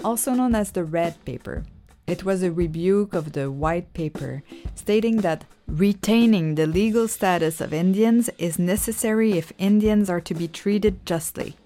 also 0.05 0.35
known 0.35 0.55
as 0.55 0.71
the 0.71 0.85
Red 0.85 1.25
Paper. 1.25 1.65
It 2.07 2.23
was 2.23 2.45
a 2.45 2.53
rebuke 2.53 3.13
of 3.13 3.33
the 3.33 3.51
White 3.51 3.93
Paper, 3.93 4.45
stating 4.77 5.17
that 5.19 5.45
retaining 5.67 6.55
the 6.55 6.69
legal 6.69 7.09
status 7.09 7.61
of 7.61 7.75
Indians 7.75 8.31
is 8.39 8.57
necessary 8.57 9.33
if 9.33 9.53
Indians 9.59 10.09
are 10.09 10.21
to 10.21 10.33
be 10.33 10.47
treated 10.47 11.05
justly. 11.05 11.57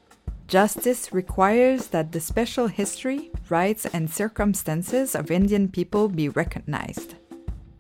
Justice 0.48 1.12
requires 1.12 1.88
that 1.88 2.12
the 2.12 2.20
special 2.20 2.68
history, 2.68 3.30
rights, 3.50 3.84
and 3.84 4.10
circumstances 4.10 5.14
of 5.14 5.30
Indian 5.30 5.68
people 5.68 6.08
be 6.08 6.30
recognized. 6.30 7.14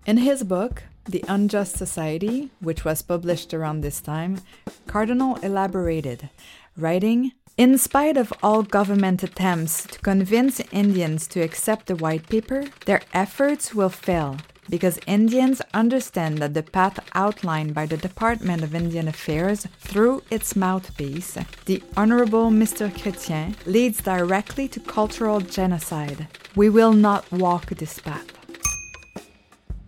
In 0.04 0.18
his 0.18 0.44
book, 0.44 0.82
the 1.04 1.24
Unjust 1.28 1.76
Society, 1.76 2.50
which 2.60 2.84
was 2.84 3.02
published 3.02 3.52
around 3.52 3.80
this 3.80 4.00
time, 4.00 4.40
Cardinal 4.86 5.36
elaborated, 5.36 6.30
writing 6.76 7.32
In 7.56 7.78
spite 7.78 8.16
of 8.16 8.32
all 8.42 8.62
government 8.62 9.22
attempts 9.22 9.84
to 9.86 9.98
convince 10.00 10.60
Indians 10.72 11.26
to 11.28 11.40
accept 11.40 11.86
the 11.86 11.96
white 11.96 12.28
paper, 12.28 12.64
their 12.86 13.02
efforts 13.12 13.74
will 13.74 13.90
fail 13.90 14.36
because 14.70 14.98
Indians 15.06 15.60
understand 15.74 16.38
that 16.38 16.54
the 16.54 16.62
path 16.62 16.98
outlined 17.14 17.74
by 17.74 17.86
the 17.86 17.96
Department 17.96 18.62
of 18.62 18.74
Indian 18.74 19.08
Affairs 19.08 19.66
through 19.80 20.22
its 20.30 20.54
mouthpiece, 20.54 21.36
the 21.66 21.82
Honorable 21.96 22.50
Mr. 22.50 22.88
Chrétien, 22.90 23.54
leads 23.66 24.02
directly 24.02 24.68
to 24.68 24.80
cultural 24.80 25.40
genocide. 25.40 26.28
We 26.54 26.68
will 26.68 26.92
not 26.92 27.30
walk 27.32 27.66
this 27.66 27.98
path. 27.98 28.41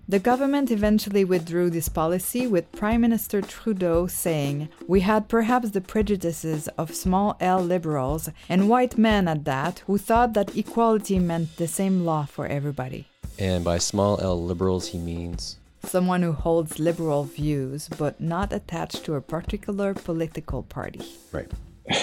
The 0.06 0.18
government 0.18 0.70
eventually 0.70 1.24
withdrew 1.24 1.70
this 1.70 1.88
policy, 1.88 2.46
with 2.46 2.70
Prime 2.72 3.00
Minister 3.00 3.40
Trudeau 3.40 4.06
saying, 4.06 4.68
We 4.86 5.00
had 5.00 5.28
perhaps 5.28 5.70
the 5.70 5.80
prejudices 5.80 6.68
of 6.76 6.94
small 6.94 7.38
L 7.40 7.60
liberals, 7.60 8.28
and 8.46 8.68
white 8.68 8.98
men 8.98 9.26
at 9.28 9.46
that, 9.46 9.78
who 9.86 9.96
thought 9.96 10.34
that 10.34 10.54
equality 10.54 11.18
meant 11.18 11.56
the 11.56 11.66
same 11.66 12.04
law 12.04 12.26
for 12.26 12.46
everybody. 12.46 13.06
And 13.38 13.64
by 13.64 13.78
small 13.78 14.20
L 14.20 14.42
liberals, 14.44 14.88
he 14.88 14.98
means 14.98 15.56
someone 15.82 16.22
who 16.22 16.32
holds 16.32 16.78
liberal 16.78 17.24
views 17.24 17.88
but 17.98 18.18
not 18.18 18.52
attached 18.52 19.04
to 19.04 19.14
a 19.14 19.20
particular 19.20 19.94
political 19.94 20.62
party. 20.62 21.00
Right. 21.32 21.50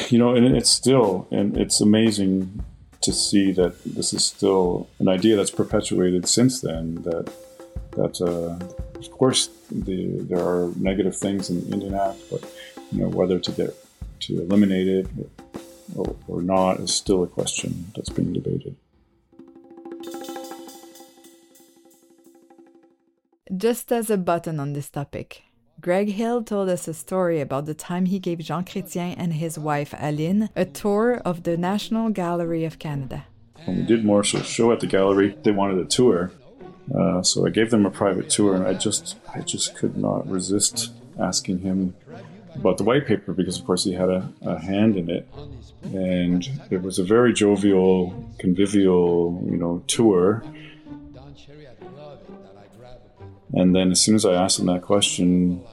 You 0.10 0.20
know, 0.20 0.36
and 0.36 0.56
it's 0.56 0.70
still, 0.70 1.28
and 1.32 1.58
it's 1.58 1.82
amazing 1.82 2.64
to 3.02 3.12
see 3.12 3.52
that 3.54 3.84
this 3.84 4.14
is 4.14 4.24
still 4.24 4.88
an 5.00 5.08
idea 5.08 5.36
that's 5.36 5.50
perpetuated 5.50 6.28
since 6.28 6.62
then 6.62 7.02
that 7.02 7.34
that 7.92 8.22
uh, 8.22 9.00
of 9.00 9.12
course 9.12 9.50
the, 9.70 10.18
there 10.30 10.40
are 10.40 10.72
negative 10.76 11.16
things 11.16 11.50
in 11.50 11.62
the 11.62 11.74
Indian 11.74 11.96
Act, 11.96 12.20
but 12.30 12.44
you 12.92 13.00
know 13.02 13.10
whether 13.10 13.40
to 13.40 13.52
get 13.52 13.76
to 14.22 14.42
eliminate 14.42 14.88
it 14.88 15.08
or, 15.96 16.16
or 16.28 16.42
not 16.42 16.80
is 16.80 16.94
still 16.94 17.24
a 17.24 17.28
question 17.28 17.92
that's 17.96 18.10
being 18.10 18.34
debated. 18.34 18.76
Just 23.56 23.92
as 23.92 24.10
a 24.10 24.18
button 24.18 24.60
on 24.60 24.74
this 24.74 24.90
topic, 24.90 25.44
Greg 25.82 26.10
Hill 26.10 26.44
told 26.44 26.70
us 26.70 26.88
a 26.88 26.94
story 26.94 27.42
about 27.42 27.66
the 27.66 27.74
time 27.74 28.06
he 28.06 28.20
gave 28.20 28.40
Jean 28.40 28.64
Chrétien 28.64 29.16
and 29.18 29.34
his 29.34 29.60
wife 29.60 29.94
Aline 30.00 30.50
a 30.56 30.64
tour 30.64 31.22
of 31.26 31.44
the 31.44 31.58
National 31.58 32.10
Gallery 32.12 32.64
of 32.64 32.80
Canada. 32.80 33.26
When 33.66 33.78
we 33.78 33.84
did 33.84 34.06
more 34.06 34.24
show 34.24 34.72
at 34.72 34.80
the 34.80 34.88
gallery, 34.88 35.36
they 35.44 35.52
wanted 35.52 35.80
a 35.80 35.86
tour, 35.86 36.32
uh, 36.98 37.22
so 37.22 37.46
I 37.46 37.50
gave 37.50 37.72
them 37.72 37.86
a 37.86 37.92
private 37.92 38.30
tour, 38.30 38.56
and 38.56 38.66
I 38.66 38.74
just 38.74 39.18
I 39.34 39.42
just 39.42 39.76
could 39.76 39.98
not 39.98 40.28
resist 40.28 40.92
asking 41.20 41.60
him 41.60 41.96
about 42.56 42.78
the 42.78 42.84
white 42.84 43.08
paper 43.08 43.34
because, 43.34 43.58
of 43.58 43.66
course, 43.66 43.84
he 43.84 43.94
had 43.94 44.10
a, 44.10 44.32
a 44.42 44.60
hand 44.60 44.98
in 44.98 45.10
it, 45.10 45.28
and 45.84 46.48
it 46.70 46.82
was 46.82 47.00
a 47.00 47.04
very 47.04 47.34
jovial, 47.34 48.34
convivial, 48.40 49.42
you 49.50 49.58
know, 49.58 49.84
tour. 49.88 50.44
And 53.54 53.76
then, 53.76 53.92
as 53.92 54.02
soon 54.02 54.16
as 54.16 54.26
I 54.26 54.34
asked 54.34 54.60
him 54.60 54.68
that 54.68 54.82
question, 54.82 55.64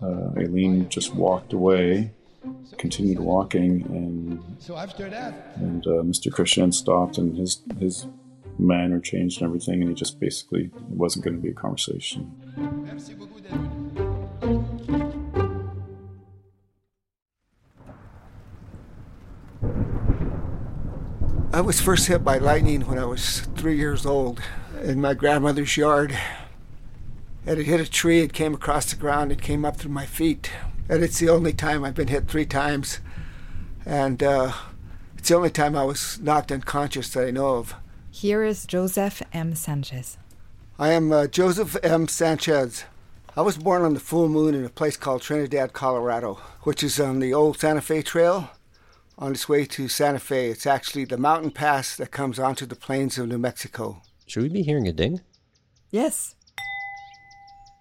uh, 0.00 0.30
Aline 0.36 0.88
just 0.88 1.14
walked 1.14 1.52
away, 1.52 2.12
continued 2.78 3.20
walking, 3.20 3.82
and 3.88 4.42
and 5.56 5.86
uh, 5.86 6.02
Mr. 6.02 6.30
Chrétien 6.30 6.74
stopped, 6.74 7.18
and 7.18 7.36
his 7.36 7.62
his 7.78 8.06
manner 8.58 9.00
changed 9.00 9.40
and 9.40 9.48
everything, 9.48 9.80
and 9.80 9.88
he 9.88 9.94
just 9.94 10.20
basically 10.20 10.64
it 10.64 10.82
wasn't 10.88 11.24
going 11.24 11.36
to 11.36 11.42
be 11.42 11.50
a 11.50 11.54
conversation. 11.54 12.30
I 21.54 21.60
was 21.60 21.82
first 21.82 22.08
hit 22.08 22.24
by 22.24 22.38
lightning 22.38 22.86
when 22.86 22.98
I 22.98 23.04
was 23.04 23.40
three 23.56 23.76
years 23.76 24.06
old 24.06 24.40
in 24.82 25.02
my 25.02 25.12
grandmother's 25.12 25.76
yard. 25.76 26.18
And 27.46 27.58
it 27.58 27.66
hit 27.66 27.78
a 27.78 27.90
tree, 27.90 28.20
it 28.20 28.32
came 28.32 28.54
across 28.54 28.90
the 28.90 28.96
ground, 28.96 29.32
it 29.32 29.42
came 29.42 29.64
up 29.64 29.76
through 29.76 29.90
my 29.90 30.06
feet. 30.06 30.50
And 30.88 31.02
it's 31.02 31.18
the 31.18 31.28
only 31.28 31.52
time 31.52 31.84
I've 31.84 31.94
been 31.94 32.08
hit 32.08 32.26
three 32.26 32.46
times. 32.46 33.00
And 33.84 34.22
uh, 34.22 34.52
it's 35.18 35.28
the 35.28 35.36
only 35.36 35.50
time 35.50 35.76
I 35.76 35.84
was 35.84 36.18
knocked 36.20 36.50
unconscious 36.50 37.10
that 37.10 37.26
I 37.26 37.30
know 37.30 37.56
of. 37.56 37.74
Here 38.14 38.44
is 38.44 38.66
Joseph 38.66 39.22
M. 39.32 39.54
Sanchez. 39.54 40.18
I 40.78 40.90
am 40.90 41.10
uh, 41.10 41.26
Joseph 41.26 41.78
M. 41.82 42.06
Sanchez. 42.06 42.84
I 43.34 43.40
was 43.40 43.56
born 43.56 43.82
on 43.82 43.94
the 43.94 44.00
full 44.00 44.28
moon 44.28 44.54
in 44.54 44.66
a 44.66 44.68
place 44.68 44.98
called 44.98 45.22
Trinidad, 45.22 45.72
Colorado, 45.72 46.34
which 46.60 46.82
is 46.82 47.00
on 47.00 47.20
the 47.20 47.32
old 47.32 47.58
Santa 47.58 47.80
Fe 47.80 48.02
Trail 48.02 48.50
on 49.16 49.32
its 49.32 49.48
way 49.48 49.64
to 49.64 49.88
Santa 49.88 50.18
Fe. 50.18 50.50
It's 50.50 50.66
actually 50.66 51.06
the 51.06 51.16
mountain 51.16 51.50
pass 51.50 51.96
that 51.96 52.10
comes 52.10 52.38
onto 52.38 52.66
the 52.66 52.76
plains 52.76 53.16
of 53.16 53.28
New 53.28 53.38
Mexico. 53.38 54.02
Should 54.26 54.42
we 54.42 54.50
be 54.50 54.62
hearing 54.62 54.86
a 54.86 54.92
ding? 54.92 55.22
Yes. 55.90 56.34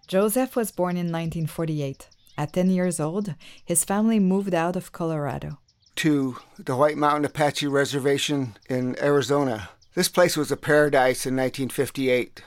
Joseph 0.08 0.56
was 0.56 0.72
born 0.72 0.96
in 0.96 1.12
1948. 1.12 2.08
At 2.38 2.54
10 2.54 2.70
years 2.70 3.02
old, 3.02 3.36
his 3.66 3.84
family 3.84 4.18
moved 4.18 4.54
out 4.54 4.78
of 4.78 4.94
Colorado 4.94 5.60
to 5.98 6.38
the 6.58 6.78
White 6.78 6.98
Mountain 6.98 7.26
Apache 7.26 7.68
Reservation 7.68 8.56
in 8.70 8.98
Arizona. 9.04 9.70
This 9.94 10.08
place 10.08 10.38
was 10.38 10.50
a 10.54 10.58
paradise 10.58 11.26
in 11.26 11.36
1958 11.36 12.44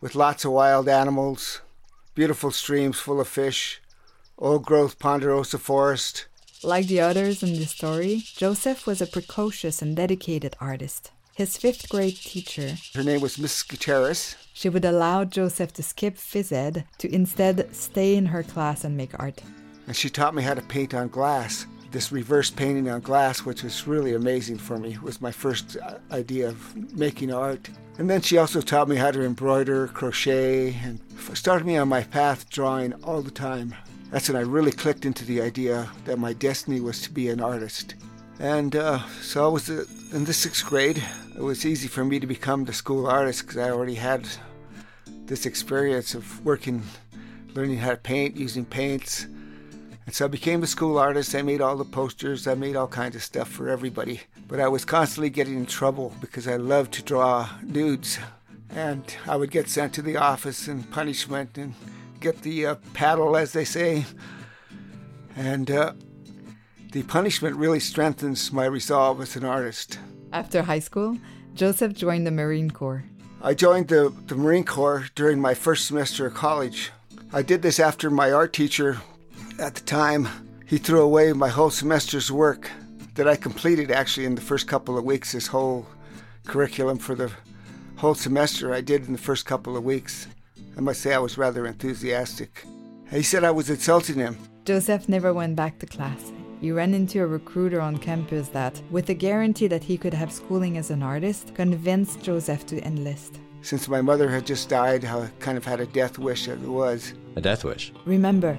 with 0.00 0.16
lots 0.16 0.44
of 0.44 0.50
wild 0.50 0.88
animals, 0.88 1.60
beautiful 2.16 2.50
streams 2.50 2.98
full 2.98 3.20
of 3.20 3.28
fish, 3.28 3.80
old 4.36 4.64
growth 4.64 4.98
ponderosa 4.98 5.58
forest. 5.58 6.26
Like 6.64 6.88
the 6.88 7.00
others 7.00 7.44
in 7.44 7.52
the 7.52 7.66
story, 7.66 8.24
Joseph 8.34 8.84
was 8.84 9.00
a 9.00 9.06
precocious 9.06 9.80
and 9.80 9.94
dedicated 9.94 10.56
artist. 10.60 11.12
His 11.34 11.56
fifth 11.56 11.88
grade 11.88 12.16
teacher, 12.16 12.74
her 12.94 13.04
name 13.04 13.20
was 13.20 13.38
Miss 13.38 13.62
Gutierrez, 13.62 14.34
she 14.52 14.68
would 14.68 14.84
allow 14.84 15.24
Joseph 15.24 15.72
to 15.74 15.84
skip 15.84 16.16
phys 16.16 16.50
ed 16.50 16.84
to 16.98 17.14
instead 17.14 17.72
stay 17.72 18.16
in 18.16 18.26
her 18.26 18.42
class 18.42 18.82
and 18.82 18.96
make 18.96 19.16
art. 19.20 19.40
And 19.86 19.94
she 19.94 20.10
taught 20.10 20.34
me 20.34 20.42
how 20.42 20.54
to 20.54 20.62
paint 20.62 20.94
on 20.94 21.08
glass. 21.10 21.66
This 21.90 22.12
reverse 22.12 22.50
painting 22.50 22.88
on 22.88 23.00
glass, 23.00 23.40
which 23.40 23.64
was 23.64 23.86
really 23.86 24.14
amazing 24.14 24.58
for 24.58 24.78
me, 24.78 24.96
was 25.02 25.20
my 25.20 25.32
first 25.32 25.76
uh, 25.76 25.98
idea 26.12 26.48
of 26.48 26.96
making 26.96 27.34
art. 27.34 27.68
And 27.98 28.08
then 28.08 28.20
she 28.20 28.38
also 28.38 28.60
taught 28.60 28.88
me 28.88 28.96
how 28.96 29.10
to 29.10 29.24
embroider, 29.24 29.88
crochet, 29.88 30.76
and 30.84 31.00
started 31.34 31.66
me 31.66 31.76
on 31.76 31.88
my 31.88 32.04
path 32.04 32.48
drawing 32.48 32.92
all 33.02 33.22
the 33.22 33.30
time. 33.30 33.74
That's 34.10 34.28
when 34.28 34.36
I 34.36 34.46
really 34.46 34.70
clicked 34.70 35.04
into 35.04 35.24
the 35.24 35.42
idea 35.42 35.90
that 36.04 36.18
my 36.18 36.32
destiny 36.32 36.80
was 36.80 37.02
to 37.02 37.10
be 37.10 37.28
an 37.28 37.40
artist. 37.40 37.96
And 38.38 38.74
uh, 38.76 39.00
so 39.20 39.44
I 39.44 39.48
was 39.48 39.68
uh, 39.68 39.84
in 40.12 40.24
the 40.24 40.32
sixth 40.32 40.64
grade. 40.64 41.02
It 41.36 41.42
was 41.42 41.66
easy 41.66 41.88
for 41.88 42.04
me 42.04 42.20
to 42.20 42.26
become 42.26 42.64
the 42.64 42.72
school 42.72 43.06
artist 43.06 43.42
because 43.42 43.58
I 43.58 43.70
already 43.70 43.96
had 43.96 44.28
this 45.26 45.44
experience 45.44 46.14
of 46.14 46.44
working, 46.44 46.82
learning 47.54 47.78
how 47.78 47.90
to 47.90 47.96
paint, 47.96 48.36
using 48.36 48.64
paints. 48.64 49.26
And 50.10 50.14
so 50.16 50.24
I 50.24 50.28
became 50.28 50.64
a 50.64 50.66
school 50.66 50.98
artist. 50.98 51.36
I 51.36 51.42
made 51.42 51.60
all 51.60 51.76
the 51.76 51.84
posters, 51.84 52.48
I 52.48 52.54
made 52.54 52.74
all 52.74 52.88
kinds 52.88 53.14
of 53.14 53.22
stuff 53.22 53.48
for 53.48 53.68
everybody. 53.68 54.22
But 54.48 54.58
I 54.58 54.66
was 54.66 54.84
constantly 54.84 55.30
getting 55.30 55.54
in 55.54 55.66
trouble 55.66 56.12
because 56.20 56.48
I 56.48 56.56
loved 56.56 56.94
to 56.94 57.02
draw 57.04 57.48
nudes. 57.62 58.18
And 58.70 59.04
I 59.28 59.36
would 59.36 59.52
get 59.52 59.68
sent 59.68 59.94
to 59.94 60.02
the 60.02 60.16
office 60.16 60.66
and 60.66 60.90
punishment 60.90 61.56
and 61.56 61.74
get 62.18 62.42
the 62.42 62.66
uh, 62.66 62.74
paddle, 62.92 63.36
as 63.36 63.52
they 63.52 63.64
say. 63.64 64.04
And 65.36 65.70
uh, 65.70 65.92
the 66.90 67.04
punishment 67.04 67.54
really 67.54 67.78
strengthens 67.78 68.52
my 68.52 68.64
resolve 68.64 69.20
as 69.20 69.36
an 69.36 69.44
artist. 69.44 70.00
After 70.32 70.62
high 70.62 70.80
school, 70.80 71.18
Joseph 71.54 71.92
joined 71.92 72.26
the 72.26 72.32
Marine 72.32 72.72
Corps. 72.72 73.04
I 73.40 73.54
joined 73.54 73.86
the, 73.86 74.12
the 74.26 74.34
Marine 74.34 74.64
Corps 74.64 75.08
during 75.14 75.40
my 75.40 75.54
first 75.54 75.86
semester 75.86 76.26
of 76.26 76.34
college. 76.34 76.90
I 77.32 77.42
did 77.42 77.62
this 77.62 77.78
after 77.78 78.10
my 78.10 78.32
art 78.32 78.52
teacher, 78.52 79.00
at 79.60 79.74
the 79.74 79.82
time, 79.82 80.26
he 80.66 80.78
threw 80.78 81.02
away 81.02 81.32
my 81.32 81.48
whole 81.48 81.70
semester's 81.70 82.32
work 82.32 82.70
that 83.14 83.28
I 83.28 83.36
completed 83.36 83.90
actually 83.90 84.24
in 84.26 84.34
the 84.34 84.40
first 84.40 84.66
couple 84.66 84.96
of 84.96 85.04
weeks. 85.04 85.32
This 85.32 85.46
whole 85.46 85.86
curriculum 86.46 86.98
for 86.98 87.14
the 87.14 87.30
whole 87.96 88.14
semester 88.14 88.72
I 88.72 88.80
did 88.80 89.06
in 89.06 89.12
the 89.12 89.18
first 89.18 89.44
couple 89.44 89.76
of 89.76 89.84
weeks. 89.84 90.26
I 90.76 90.80
must 90.80 91.02
say 91.02 91.12
I 91.12 91.18
was 91.18 91.36
rather 91.36 91.66
enthusiastic. 91.66 92.64
He 93.10 93.22
said 93.22 93.44
I 93.44 93.50
was 93.50 93.68
insulting 93.68 94.16
him. 94.16 94.38
Joseph 94.64 95.08
never 95.08 95.34
went 95.34 95.56
back 95.56 95.78
to 95.80 95.86
class. 95.86 96.32
He 96.60 96.72
ran 96.72 96.94
into 96.94 97.22
a 97.22 97.26
recruiter 97.26 97.80
on 97.80 97.98
campus 97.98 98.48
that, 98.48 98.80
with 98.90 99.06
the 99.06 99.14
guarantee 99.14 99.66
that 99.66 99.82
he 99.82 99.98
could 99.98 100.14
have 100.14 100.32
schooling 100.32 100.78
as 100.78 100.90
an 100.90 101.02
artist, 101.02 101.54
convinced 101.54 102.22
Joseph 102.22 102.66
to 102.66 102.86
enlist. 102.86 103.40
Since 103.62 103.88
my 103.88 104.00
mother 104.00 104.30
had 104.30 104.46
just 104.46 104.68
died, 104.68 105.04
I 105.04 105.30
kind 105.40 105.58
of 105.58 105.64
had 105.64 105.80
a 105.80 105.86
death 105.86 106.18
wish 106.18 106.48
as 106.48 106.62
it 106.62 106.68
was. 106.68 107.14
A 107.36 107.40
death 107.40 107.64
wish? 107.64 107.92
Remember, 108.06 108.58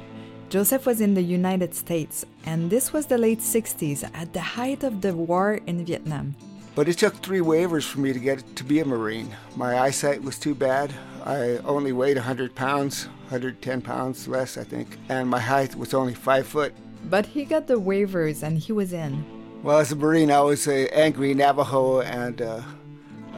Joseph 0.52 0.86
was 0.86 1.00
in 1.00 1.14
the 1.14 1.22
United 1.22 1.74
States, 1.74 2.26
and 2.46 2.70
this 2.70 2.92
was 2.92 3.06
the 3.06 3.18
late 3.18 3.40
60s 3.40 4.04
at 4.14 4.34
the 4.34 4.42
height 4.42 4.84
of 4.84 5.00
the 5.00 5.16
war 5.16 5.62
in 5.66 5.86
Vietnam. 5.86 6.36
But 6.76 6.90
it 6.90 6.98
took 6.98 7.16
three 7.16 7.40
waivers 7.40 7.86
for 7.86 8.02
me 8.02 8.12
to 8.12 8.20
get 8.20 8.44
to 8.58 8.66
be 8.66 8.82
a 8.82 8.86
Marine. 8.86 9.34
My 9.56 9.80
eyesight 9.80 10.22
was 10.22 10.38
too 10.38 10.54
bad. 10.54 10.94
I 11.24 11.60
only 11.64 11.94
weighed 11.94 12.18
100 12.18 12.54
pounds, 12.54 13.06
110 13.30 13.82
pounds 13.82 14.28
less, 14.28 14.58
I 14.58 14.66
think, 14.66 14.98
and 15.08 15.30
my 15.30 15.40
height 15.40 15.74
was 15.76 15.94
only 15.94 16.14
five 16.14 16.46
foot. 16.48 16.74
But 17.06 17.28
he 17.28 17.46
got 17.46 17.68
the 17.68 17.80
waivers 17.80 18.44
and 18.44 18.60
he 18.60 18.74
was 18.74 18.92
in. 18.92 19.24
Well, 19.64 19.80
as 19.80 19.94
a 19.94 19.96
Marine, 19.96 20.32
I 20.32 20.42
was 20.42 20.68
an 20.68 20.90
angry 20.92 21.34
Navajo 21.34 22.02
and 22.02 22.42
uh, 22.42 22.62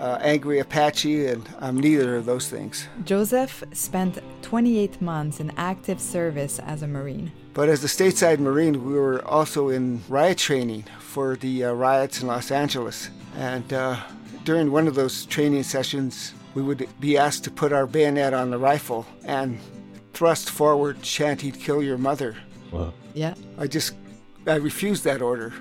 uh, 0.03 0.19
angry 0.21 0.59
Apache, 0.59 1.27
and 1.27 1.47
I'm 1.59 1.79
neither 1.79 2.17
of 2.17 2.25
those 2.25 2.49
things. 2.49 2.87
Joseph 3.05 3.63
spent 3.71 4.19
28 4.41 5.01
months 5.01 5.39
in 5.39 5.51
active 5.55 6.01
service 6.01 6.59
as 6.59 6.81
a 6.83 6.87
Marine. 6.87 7.31
But 7.53 7.69
as 7.69 7.85
a 7.85 7.87
stateside 7.87 8.39
Marine, 8.39 8.83
we 8.85 8.93
were 8.93 9.25
also 9.25 9.69
in 9.69 10.01
riot 10.09 10.39
training 10.39 10.83
for 10.99 11.37
the 11.37 11.65
uh, 11.65 11.71
riots 11.71 12.21
in 12.21 12.27
Los 12.27 12.51
Angeles. 12.51 13.11
And 13.37 13.71
uh, 13.71 13.97
during 14.43 14.73
one 14.73 14.89
of 14.89 14.95
those 14.95 15.25
training 15.25 15.63
sessions, 15.63 16.33
we 16.53 16.61
would 16.61 16.85
be 16.99 17.17
asked 17.17 17.45
to 17.45 17.51
put 17.51 17.71
our 17.71 17.87
bayonet 17.87 18.33
on 18.33 18.49
the 18.49 18.57
rifle 18.57 19.05
and 19.23 19.57
thrust 20.11 20.49
forward, 20.49 21.01
chanting, 21.01 21.53
Kill 21.53 21.81
your 21.81 21.97
mother. 21.97 22.35
Wow. 22.71 22.93
Yeah. 23.13 23.35
I 23.57 23.67
just, 23.67 23.95
I 24.47 24.55
refused 24.55 25.05
that 25.05 25.21
order. 25.21 25.53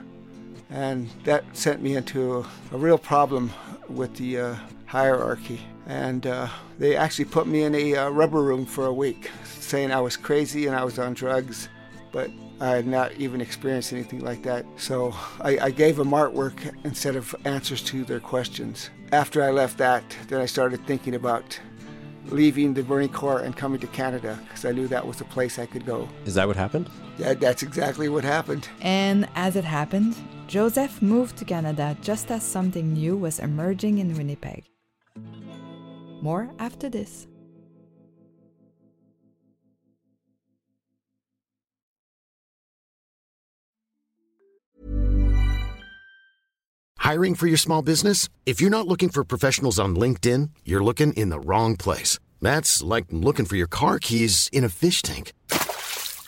And 0.69 1.11
that 1.25 1.45
sent 1.53 1.81
me 1.81 1.95
into 1.95 2.39
a, 2.39 2.41
a 2.73 2.79
real 2.79 2.99
problem 2.99 3.53
with 3.95 4.15
the 4.17 4.39
uh, 4.39 4.57
hierarchy. 4.87 5.61
And 5.87 6.27
uh, 6.27 6.49
they 6.79 6.97
actually 6.97 7.25
put 7.27 7.47
me 7.47 7.63
in 7.63 7.75
a 7.75 7.97
uh, 7.97 8.11
rubber 8.11 8.43
room 8.43 8.65
for 8.65 8.87
a 8.87 8.93
week, 8.93 9.31
saying 9.45 9.91
I 9.91 10.01
was 10.01 10.17
crazy 10.17 10.67
and 10.67 10.77
I 10.77 10.85
was 10.85 10.99
on 10.99 11.15
drugs. 11.15 11.69
But 12.13 12.31
I 12.61 12.77
had 12.77 12.87
not 12.87 13.13
even 13.13 13.41
experienced 13.41 13.93
anything 13.93 14.21
like 14.21 14.43
that. 14.45 14.65
So 14.77 15.15
I, 15.41 15.59
I 15.59 15.71
gave 15.71 15.97
them 15.97 16.11
artwork 16.11 16.73
instead 16.85 17.17
of 17.17 17.35
answers 17.45 17.83
to 17.85 18.05
their 18.05 18.21
questions. 18.21 18.91
After 19.13 19.43
I 19.43 19.51
left 19.51 19.79
that, 19.79 20.05
then 20.29 20.41
I 20.41 20.47
started 20.47 20.87
thinking 20.87 21.15
about 21.15 21.59
leaving 22.27 22.75
the 22.75 22.85
Marine 22.85 23.09
Corps 23.09 23.41
and 23.41 23.57
coming 23.57 23.81
to 23.81 23.87
Canada 23.89 24.39
because 24.45 24.65
I 24.65 24.73
knew 24.73 24.87
that 24.89 25.07
was 25.07 25.21
a 25.21 25.25
place 25.25 25.59
I 25.59 25.67
could 25.67 25.85
go. 25.85 26.09
Is 26.25 26.35
that 26.35 26.47
what 26.47 26.57
happened? 26.57 26.89
Yeah, 27.19 27.35
that's 27.35 27.63
exactly 27.63 28.09
what 28.09 28.25
happened. 28.25 28.69
And 28.81 29.29
as 29.35 29.57
it 29.57 29.65
happened, 29.65 30.17
Joseph 30.53 31.01
moved 31.01 31.39
to 31.39 31.47
Canada 31.47 31.97
just 32.03 32.31
as 32.31 32.43
something 32.43 32.93
new 32.93 33.17
was 33.17 33.39
emerging 33.39 34.01
in 34.01 34.15
Winnipeg. 34.15 34.65
More 36.21 36.51
after 36.59 36.91
this. 36.91 37.27
Hiring 46.99 47.35
for 47.35 47.47
your 47.47 47.57
small 47.57 47.81
business? 47.81 48.29
If 48.45 48.61
you're 48.61 48.69
not 48.69 48.87
looking 48.87 49.09
for 49.09 49.25
professionals 49.25 49.79
on 49.79 49.97
LinkedIn, 49.97 50.51
you're 50.67 50.85
looking 50.85 51.15
in 51.15 51.31
the 51.31 51.41
wrong 51.41 51.79
place. 51.79 52.19
That's 52.43 52.83
like 52.83 53.07
looking 53.09 53.47
for 53.47 53.57
your 53.57 53.69
car 53.69 53.99
keys 53.99 54.51
in 54.53 54.65
a 54.65 54.69
fish 54.69 55.01
tank. 55.01 55.33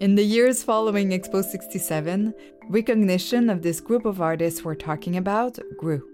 In 0.00 0.14
the 0.14 0.22
years 0.22 0.62
following 0.62 1.10
Expo 1.10 1.42
67, 1.42 2.32
recognition 2.68 3.50
of 3.50 3.62
this 3.62 3.80
group 3.80 4.04
of 4.04 4.20
artists 4.20 4.62
we're 4.64 4.76
talking 4.76 5.16
about 5.16 5.58
grew. 5.76 6.08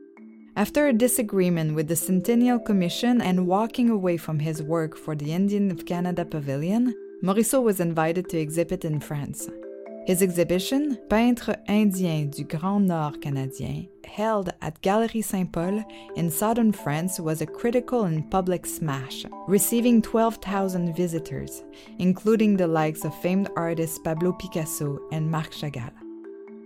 After 0.57 0.87
a 0.89 0.93
disagreement 0.95 1.75
with 1.75 1.89
the 1.89 1.97
Centennial 1.97 2.59
Commission 2.59 3.21
and 3.21 3.47
walking 3.47 3.91
away 3.91 4.17
from 4.17 4.39
his 4.39 4.63
work 4.63 4.97
for 4.97 5.15
the 5.15 5.35
Indian 5.35 5.71
of 5.71 5.85
Canada 5.85 6.25
Pavilion, 6.25 6.95
Morisseau 7.23 7.63
was 7.63 7.79
invited 7.79 8.31
to 8.31 8.39
exhibit 8.39 8.87
in 8.87 9.01
France. 9.01 9.51
His 10.07 10.21
exhibition, 10.21 10.99
Peintre 11.09 11.57
indien 11.67 12.31
du 12.31 12.45
Grand 12.45 12.87
Nord 12.87 13.23
canadien, 13.23 13.89
held 14.05 14.53
at 14.61 14.83
Galerie 14.83 15.23
Saint 15.23 15.51
Paul 15.51 15.83
in 16.15 16.31
southern 16.31 16.73
France, 16.73 17.19
was 17.19 17.41
a 17.41 17.47
critical 17.47 18.03
and 18.05 18.31
public 18.31 18.67
smash, 18.67 19.25
receiving 19.49 20.03
12,000 20.03 20.95
visitors, 20.95 21.65
including 21.99 22.55
the 22.55 22.67
likes 22.67 23.07
of 23.07 23.19
famed 23.23 23.49
artists 23.57 23.99
Pablo 23.99 24.33
Picasso 24.33 24.99
and 25.11 25.31
Marc 25.31 25.53
Chagall. 25.53 25.93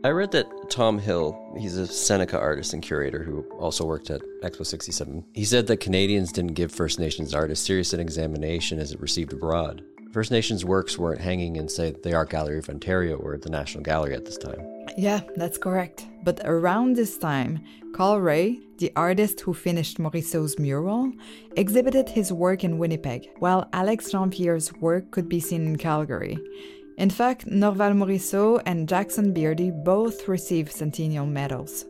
I 0.02 0.08
read 0.08 0.32
that 0.32 0.48
Tom 0.68 0.98
Hill, 0.98 1.38
he's 1.56 1.76
a 1.76 1.86
Seneca 1.86 2.38
artist 2.40 2.72
and 2.72 2.82
curator 2.82 3.22
who 3.22 3.42
also 3.60 3.84
worked 3.84 4.10
at 4.10 4.20
Expo 4.42 4.66
67. 4.66 5.24
He 5.32 5.44
said 5.44 5.68
that 5.68 5.78
Canadians 5.78 6.32
didn't 6.32 6.54
give 6.54 6.72
First 6.72 6.98
Nations 6.98 7.34
art 7.34 7.52
as 7.52 7.60
serious 7.60 7.92
an 7.92 8.00
examination 8.00 8.80
as 8.80 8.90
it 8.90 9.00
received 9.00 9.32
abroad. 9.32 9.84
First 10.18 10.32
Nations 10.32 10.64
works 10.64 10.98
weren't 10.98 11.20
hanging 11.20 11.54
in, 11.54 11.68
say, 11.68 11.94
the 12.02 12.12
Art 12.12 12.30
Gallery 12.30 12.58
of 12.58 12.68
Ontario 12.68 13.14
or 13.18 13.38
the 13.38 13.50
National 13.50 13.84
Gallery 13.84 14.16
at 14.16 14.24
this 14.24 14.36
time. 14.36 14.60
Yeah, 14.96 15.20
that's 15.36 15.58
correct. 15.58 16.08
But 16.24 16.40
around 16.44 16.96
this 16.96 17.16
time, 17.18 17.60
Carl 17.94 18.20
Ray, 18.20 18.58
the 18.78 18.90
artist 18.96 19.38
who 19.38 19.54
finished 19.54 19.98
Morisseau's 19.98 20.58
mural, 20.58 21.12
exhibited 21.56 22.08
his 22.08 22.32
work 22.32 22.64
in 22.64 22.78
Winnipeg, 22.78 23.28
while 23.38 23.68
Alex 23.72 24.10
Janvier's 24.10 24.72
work 24.80 25.08
could 25.12 25.28
be 25.28 25.38
seen 25.38 25.64
in 25.64 25.76
Calgary. 25.78 26.36
In 26.96 27.10
fact, 27.10 27.46
Norval 27.46 27.92
Morisseau 27.92 28.60
and 28.66 28.88
Jackson 28.88 29.32
Beardy 29.32 29.70
both 29.70 30.26
received 30.26 30.72
Centennial 30.72 31.26
medals. 31.26 31.84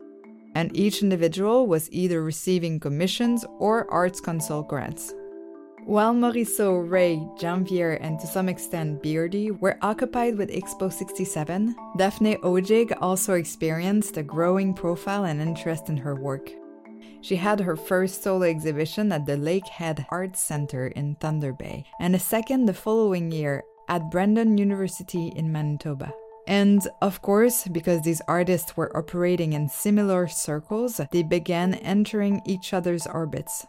And 0.53 0.69
each 0.77 1.01
individual 1.01 1.65
was 1.65 1.91
either 1.91 2.21
receiving 2.21 2.79
commissions 2.79 3.43
or 3.57 3.89
Arts 3.89 4.21
Council 4.21 4.61
grants. 4.61 5.15
While 5.89 6.13
Morisseau, 6.13 6.87
Ray, 6.87 7.27
Janvier, 7.39 7.93
and 7.93 8.19
to 8.19 8.27
some 8.27 8.47
extent 8.47 9.01
Beardy 9.01 9.49
were 9.49 9.79
occupied 9.81 10.37
with 10.37 10.51
Expo 10.51 10.93
67, 10.93 11.75
Daphne 11.97 12.35
Ojig 12.43 12.95
also 13.01 13.33
experienced 13.33 14.15
a 14.15 14.21
growing 14.21 14.75
profile 14.75 15.23
and 15.23 15.41
interest 15.41 15.89
in 15.89 15.97
her 15.97 16.13
work. 16.13 16.51
She 17.21 17.35
had 17.35 17.59
her 17.59 17.75
first 17.75 18.21
solo 18.21 18.43
exhibition 18.43 19.11
at 19.11 19.25
the 19.25 19.35
Lakehead 19.35 20.05
Arts 20.11 20.39
Center 20.39 20.89
in 20.89 21.15
Thunder 21.15 21.53
Bay, 21.53 21.85
and 21.99 22.13
a 22.13 22.19
second 22.19 22.67
the 22.67 22.73
following 22.75 23.31
year 23.31 23.63
at 23.87 24.11
Brandon 24.11 24.59
University 24.59 25.33
in 25.35 25.51
Manitoba. 25.51 26.13
And 26.45 26.87
of 27.01 27.23
course, 27.23 27.67
because 27.67 28.03
these 28.03 28.21
artists 28.27 28.77
were 28.77 28.95
operating 28.95 29.53
in 29.53 29.67
similar 29.67 30.27
circles, 30.27 31.01
they 31.11 31.23
began 31.23 31.73
entering 31.73 32.43
each 32.45 32.75
other's 32.75 33.07
orbits. 33.07 33.65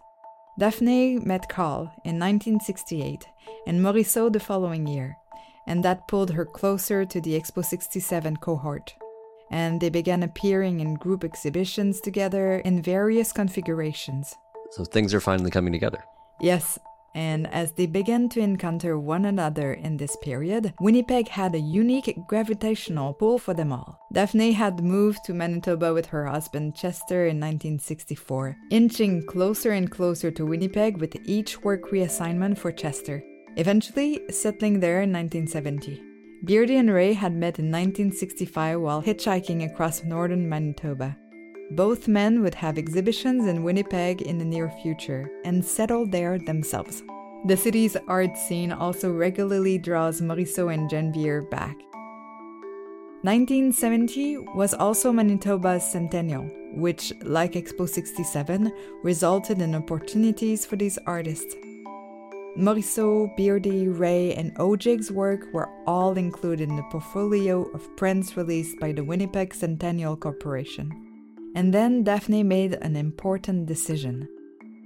Daphne 0.60 1.18
met 1.20 1.48
Carl 1.48 1.84
in 2.04 2.18
1968 2.18 3.26
and 3.66 3.80
Morisseau 3.80 4.30
the 4.30 4.38
following 4.38 4.86
year, 4.86 5.16
and 5.66 5.82
that 5.82 6.06
pulled 6.06 6.32
her 6.32 6.44
closer 6.44 7.06
to 7.06 7.18
the 7.18 7.32
Expo 7.32 7.64
67 7.64 8.36
cohort. 8.36 8.94
And 9.50 9.80
they 9.80 9.88
began 9.88 10.22
appearing 10.22 10.80
in 10.80 10.96
group 10.96 11.24
exhibitions 11.24 12.02
together 12.02 12.56
in 12.58 12.82
various 12.82 13.32
configurations. 13.32 14.34
So 14.72 14.84
things 14.84 15.14
are 15.14 15.20
finally 15.22 15.50
coming 15.50 15.72
together. 15.72 16.04
Yes, 16.42 16.78
and 17.14 17.46
as 17.52 17.72
they 17.72 17.86
began 17.86 18.28
to 18.30 18.40
encounter 18.40 18.98
one 18.98 19.24
another 19.24 19.72
in 19.72 19.96
this 19.96 20.16
period, 20.22 20.72
Winnipeg 20.80 21.28
had 21.28 21.54
a 21.54 21.58
unique 21.58 22.16
gravitational 22.28 23.14
pull 23.14 23.38
for 23.38 23.54
them 23.54 23.72
all. 23.72 23.98
Daphne 24.12 24.52
had 24.52 24.84
moved 24.84 25.24
to 25.24 25.34
Manitoba 25.34 25.92
with 25.92 26.06
her 26.06 26.26
husband 26.26 26.74
Chester 26.74 27.26
in 27.26 27.40
1964, 27.40 28.56
inching 28.70 29.26
closer 29.26 29.72
and 29.72 29.90
closer 29.90 30.30
to 30.30 30.46
Winnipeg 30.46 30.98
with 30.98 31.16
each 31.24 31.62
work 31.62 31.90
reassignment 31.90 32.58
for 32.58 32.72
Chester, 32.72 33.22
eventually 33.56 34.20
settling 34.30 34.80
there 34.80 35.02
in 35.02 35.12
1970. 35.12 36.02
Beardy 36.44 36.76
and 36.76 36.90
Ray 36.90 37.12
had 37.12 37.34
met 37.34 37.58
in 37.58 37.66
1965 37.66 38.80
while 38.80 39.02
hitchhiking 39.02 39.70
across 39.70 40.04
northern 40.04 40.48
Manitoba. 40.48 41.16
Both 41.72 42.08
men 42.08 42.42
would 42.42 42.56
have 42.56 42.78
exhibitions 42.78 43.46
in 43.46 43.62
Winnipeg 43.62 44.22
in 44.22 44.38
the 44.38 44.44
near 44.44 44.70
future 44.82 45.30
and 45.44 45.64
settle 45.64 46.04
there 46.04 46.36
themselves. 46.36 47.04
The 47.46 47.56
city's 47.56 47.96
art 48.08 48.36
scene 48.36 48.72
also 48.72 49.12
regularly 49.12 49.78
draws 49.78 50.20
Morisseau 50.20 50.74
and 50.74 50.90
Janvier 50.90 51.42
back. 51.42 51.76
1970 53.22 54.38
was 54.54 54.74
also 54.74 55.12
Manitoba's 55.12 55.84
centennial, 55.84 56.50
which, 56.74 57.12
like 57.22 57.52
Expo 57.52 57.88
67, 57.88 58.72
resulted 59.04 59.60
in 59.60 59.74
opportunities 59.76 60.66
for 60.66 60.76
these 60.76 60.98
artists. 61.06 61.54
Morisseau, 62.58 63.34
Beardy, 63.36 63.86
Ray, 63.88 64.34
and 64.34 64.52
Ojig's 64.58 65.12
work 65.12 65.46
were 65.52 65.68
all 65.86 66.14
included 66.14 66.68
in 66.68 66.76
the 66.76 66.82
portfolio 66.90 67.62
of 67.74 67.96
prints 67.96 68.36
released 68.36 68.80
by 68.80 68.90
the 68.90 69.04
Winnipeg 69.04 69.54
Centennial 69.54 70.16
Corporation. 70.16 71.09
And 71.54 71.74
then 71.74 72.04
Daphne 72.04 72.42
made 72.42 72.74
an 72.74 72.96
important 72.96 73.66
decision. 73.66 74.28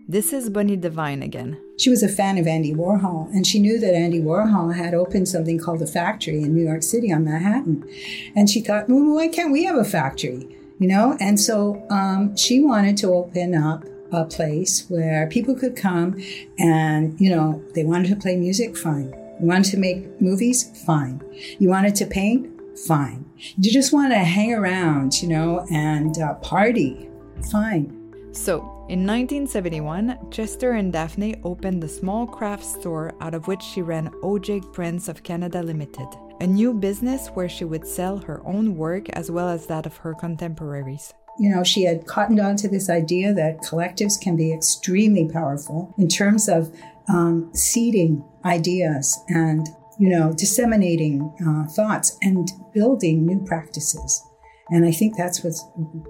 This 0.09 0.33
is 0.33 0.51
Bonnie 0.51 0.77
Devine 0.77 1.23
again. 1.23 1.59
She 1.79 1.91
was 1.91 2.03
a 2.03 2.09
fan 2.09 2.39
of 2.39 2.47
Andy 2.47 2.75
Warhol, 2.75 3.31
and 3.33 3.47
she 3.47 3.59
knew 3.59 3.81
that 3.81 3.95
Andy 3.95 4.21
Warhol 4.21 4.75
had 4.75 4.95
opened 4.95 5.29
something 5.29 5.59
called 5.59 5.81
the 5.81 5.87
Factory 5.87 6.43
in 6.43 6.55
New 6.55 6.63
York 6.63 6.83
City 6.83 7.13
on 7.13 7.25
Manhattan. 7.25 7.89
And 8.37 8.49
she 8.49 8.61
thought, 8.61 8.89
well, 8.89 9.15
why 9.15 9.29
can't 9.29 9.53
we 9.53 9.65
have 9.65 9.77
a 9.77 9.85
factory? 9.85 10.57
You 10.79 10.89
know? 10.89 11.17
And 11.21 11.41
so 11.41 11.87
um, 11.91 12.37
she 12.37 12.61
wanted 12.61 12.97
to 12.99 13.13
open 13.13 13.55
up 13.55 13.85
a 14.13 14.25
place 14.25 14.87
where 14.89 15.27
people 15.29 15.55
could 15.55 15.77
come 15.77 16.21
and, 16.59 17.19
you 17.21 17.31
know, 17.31 17.63
they 17.75 17.85
wanted 17.85 18.09
to 18.09 18.17
play 18.17 18.37
music, 18.37 18.77
fine. 18.77 19.13
You 19.41 19.47
wanted 19.47 19.71
to 19.73 19.79
make 19.79 20.21
movies, 20.21 20.71
fine. 20.85 21.23
You 21.59 21.69
wanted 21.69 21.95
to 21.97 22.07
paint, 22.07 22.54
fine. 22.77 23.25
You 23.57 23.73
just 23.73 23.93
want 23.93 24.13
to 24.13 24.19
hang 24.19 24.53
around, 24.53 25.23
you 25.23 25.29
know, 25.29 25.67
and 25.71 26.19
uh, 26.19 26.35
party, 26.35 27.09
fine. 27.51 28.01
So, 28.33 28.75
in 28.89 29.07
1971, 29.07 30.31
Chester 30.31 30.73
and 30.73 30.93
Daphne 30.93 31.37
opened 31.45 31.83
the 31.83 31.89
small 31.89 32.27
craft 32.27 32.65
store 32.65 33.15
out 33.21 33.33
of 33.33 33.47
which 33.47 33.63
she 33.63 33.81
ran 33.81 34.11
Ojig 34.23 34.73
Prints 34.73 35.09
of 35.09 35.23
Canada 35.23 35.63
Limited, 35.63 36.09
a 36.41 36.47
new 36.47 36.75
business 36.75 37.29
where 37.29 37.49
she 37.49 37.65
would 37.65 37.87
sell 37.87 38.19
her 38.19 38.43
own 38.45 38.77
work 38.77 39.09
as 39.11 39.31
well 39.31 39.49
as 39.49 39.67
that 39.67 39.87
of 39.87 39.97
her 39.99 40.15
contemporaries. 40.15 41.15
You 41.39 41.55
know, 41.55 41.65
she 41.65 41.85
had 41.85 42.07
cottoned 42.07 42.41
on 42.41 42.57
to 42.57 42.69
this 42.69 42.91
idea 42.91 43.33
that 43.35 43.63
collectives 43.63 44.21
can 44.21 44.37
be 44.37 44.53
extremely 44.53 45.29
powerful 45.29 45.95
in 45.97 46.09
terms 46.09 46.49
of 46.49 46.75
um, 47.09 47.51
seeding 47.55 48.25
ideas 48.45 49.19
and 49.29 49.67
you 49.99 50.09
know, 50.09 50.33
disseminating 50.33 51.33
uh, 51.47 51.69
thoughts 51.71 52.17
and 52.23 52.49
building 52.73 53.27
new 53.27 53.45
practices. 53.45 54.23
And 54.71 54.85
I 54.85 54.93
think 54.93 55.17
that's 55.17 55.45
what's, 55.45 55.65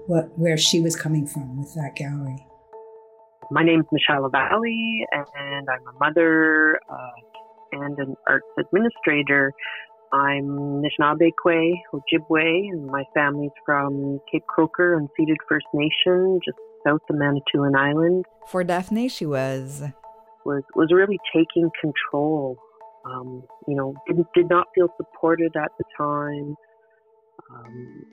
what 0.07 0.37
where 0.37 0.57
she 0.57 0.79
was 0.81 0.95
coming 0.95 1.27
from 1.27 1.59
with 1.59 1.73
that 1.75 1.95
gallery. 1.95 2.45
My 3.51 3.63
name 3.63 3.81
is 3.81 3.85
Michelle 3.91 4.23
LaVallee, 4.23 5.05
and 5.11 5.67
I'm 5.69 5.87
a 5.87 5.99
mother 5.99 6.79
uh, 6.89 7.11
and 7.73 7.97
an 7.99 8.15
arts 8.27 8.47
administrator. 8.57 9.53
I'm 10.11 10.81
Anishinaabe 10.81 11.31
Kwe, 11.45 11.73
Ojibwe, 11.93 12.69
and 12.71 12.87
my 12.87 13.03
family's 13.13 13.51
from 13.65 14.19
Cape 14.31 14.45
Croker 14.47 14.99
Unceded 14.99 15.35
First 15.49 15.65
Nation, 15.73 16.39
just 16.43 16.57
south 16.87 17.01
of 17.09 17.17
Manitoulin 17.17 17.75
Island. 17.75 18.25
For 18.47 18.63
Daphne, 18.63 19.09
she 19.09 19.25
was 19.25 19.83
was 20.45 20.63
was 20.75 20.91
really 20.91 21.19
taking 21.35 21.69
control. 21.81 22.57
Um, 23.05 23.43
you 23.67 23.75
know, 23.75 23.93
did, 24.07 24.17
did 24.33 24.49
not 24.49 24.67
feel 24.73 24.87
supported 24.97 25.55
at 25.55 25.71
the 25.77 25.83
time. 25.97 26.55
Um, 27.51 28.05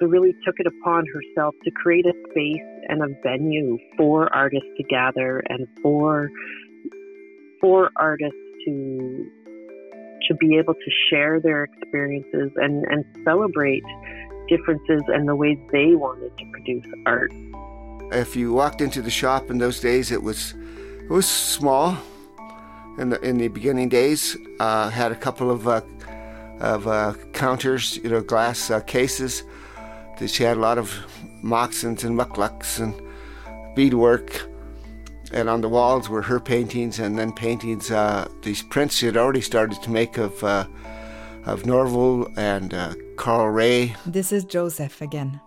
so 0.00 0.06
really 0.06 0.32
took 0.44 0.54
it 0.58 0.66
upon 0.66 1.04
herself 1.06 1.54
to 1.64 1.70
create 1.70 2.06
a 2.06 2.12
space 2.30 2.62
and 2.88 3.02
a 3.02 3.06
venue 3.22 3.78
for 3.96 4.34
artists 4.34 4.68
to 4.76 4.82
gather 4.84 5.42
and 5.48 5.66
for 5.82 6.30
for 7.60 7.90
artists 7.96 8.38
to 8.66 9.30
to 10.28 10.34
be 10.34 10.56
able 10.56 10.74
to 10.74 10.90
share 11.10 11.38
their 11.40 11.64
experiences 11.64 12.50
and, 12.56 12.84
and 12.88 13.04
celebrate 13.24 13.82
differences 14.48 15.02
and 15.08 15.28
the 15.28 15.36
ways 15.36 15.58
they 15.70 15.94
wanted 15.94 16.32
to 16.38 16.44
produce 16.50 16.86
art. 17.06 17.32
If 18.12 18.36
you 18.36 18.52
walked 18.52 18.80
into 18.80 19.02
the 19.02 19.10
shop 19.10 19.50
in 19.50 19.58
those 19.58 19.80
days, 19.80 20.10
it 20.10 20.22
was 20.22 20.54
it 21.02 21.10
was 21.10 21.28
small. 21.28 21.98
In 22.96 23.10
the 23.10 23.20
in 23.22 23.38
the 23.38 23.48
beginning 23.48 23.88
days, 23.88 24.36
uh, 24.60 24.88
had 24.88 25.10
a 25.10 25.16
couple 25.16 25.50
of 25.50 25.66
uh, 25.66 25.80
of 26.60 26.86
uh, 26.86 27.14
counters, 27.32 27.96
you 27.96 28.10
know, 28.10 28.20
glass 28.20 28.70
uh, 28.70 28.80
cases. 28.80 29.42
That 30.18 30.30
she 30.30 30.44
had 30.44 30.56
a 30.56 30.60
lot 30.60 30.78
of 30.78 30.94
moccasins 31.42 32.04
and 32.04 32.16
mukluks 32.16 32.78
and 32.78 32.94
beadwork. 33.74 34.46
And 35.32 35.48
on 35.48 35.60
the 35.60 35.68
walls 35.68 36.08
were 36.08 36.22
her 36.22 36.38
paintings, 36.38 37.00
and 37.00 37.18
then 37.18 37.32
paintings, 37.32 37.90
uh, 37.90 38.28
these 38.42 38.62
prints 38.62 38.94
she 38.94 39.06
had 39.06 39.16
already 39.16 39.40
started 39.40 39.82
to 39.82 39.90
make 39.90 40.16
of 40.16 40.44
uh, 40.44 40.66
of 41.46 41.66
Norval 41.66 42.28
and 42.36 42.72
Carl 43.16 43.48
Ray. 43.48 43.96
This 44.06 44.30
is 44.30 44.44
Joseph 44.44 45.02
again. 45.02 45.40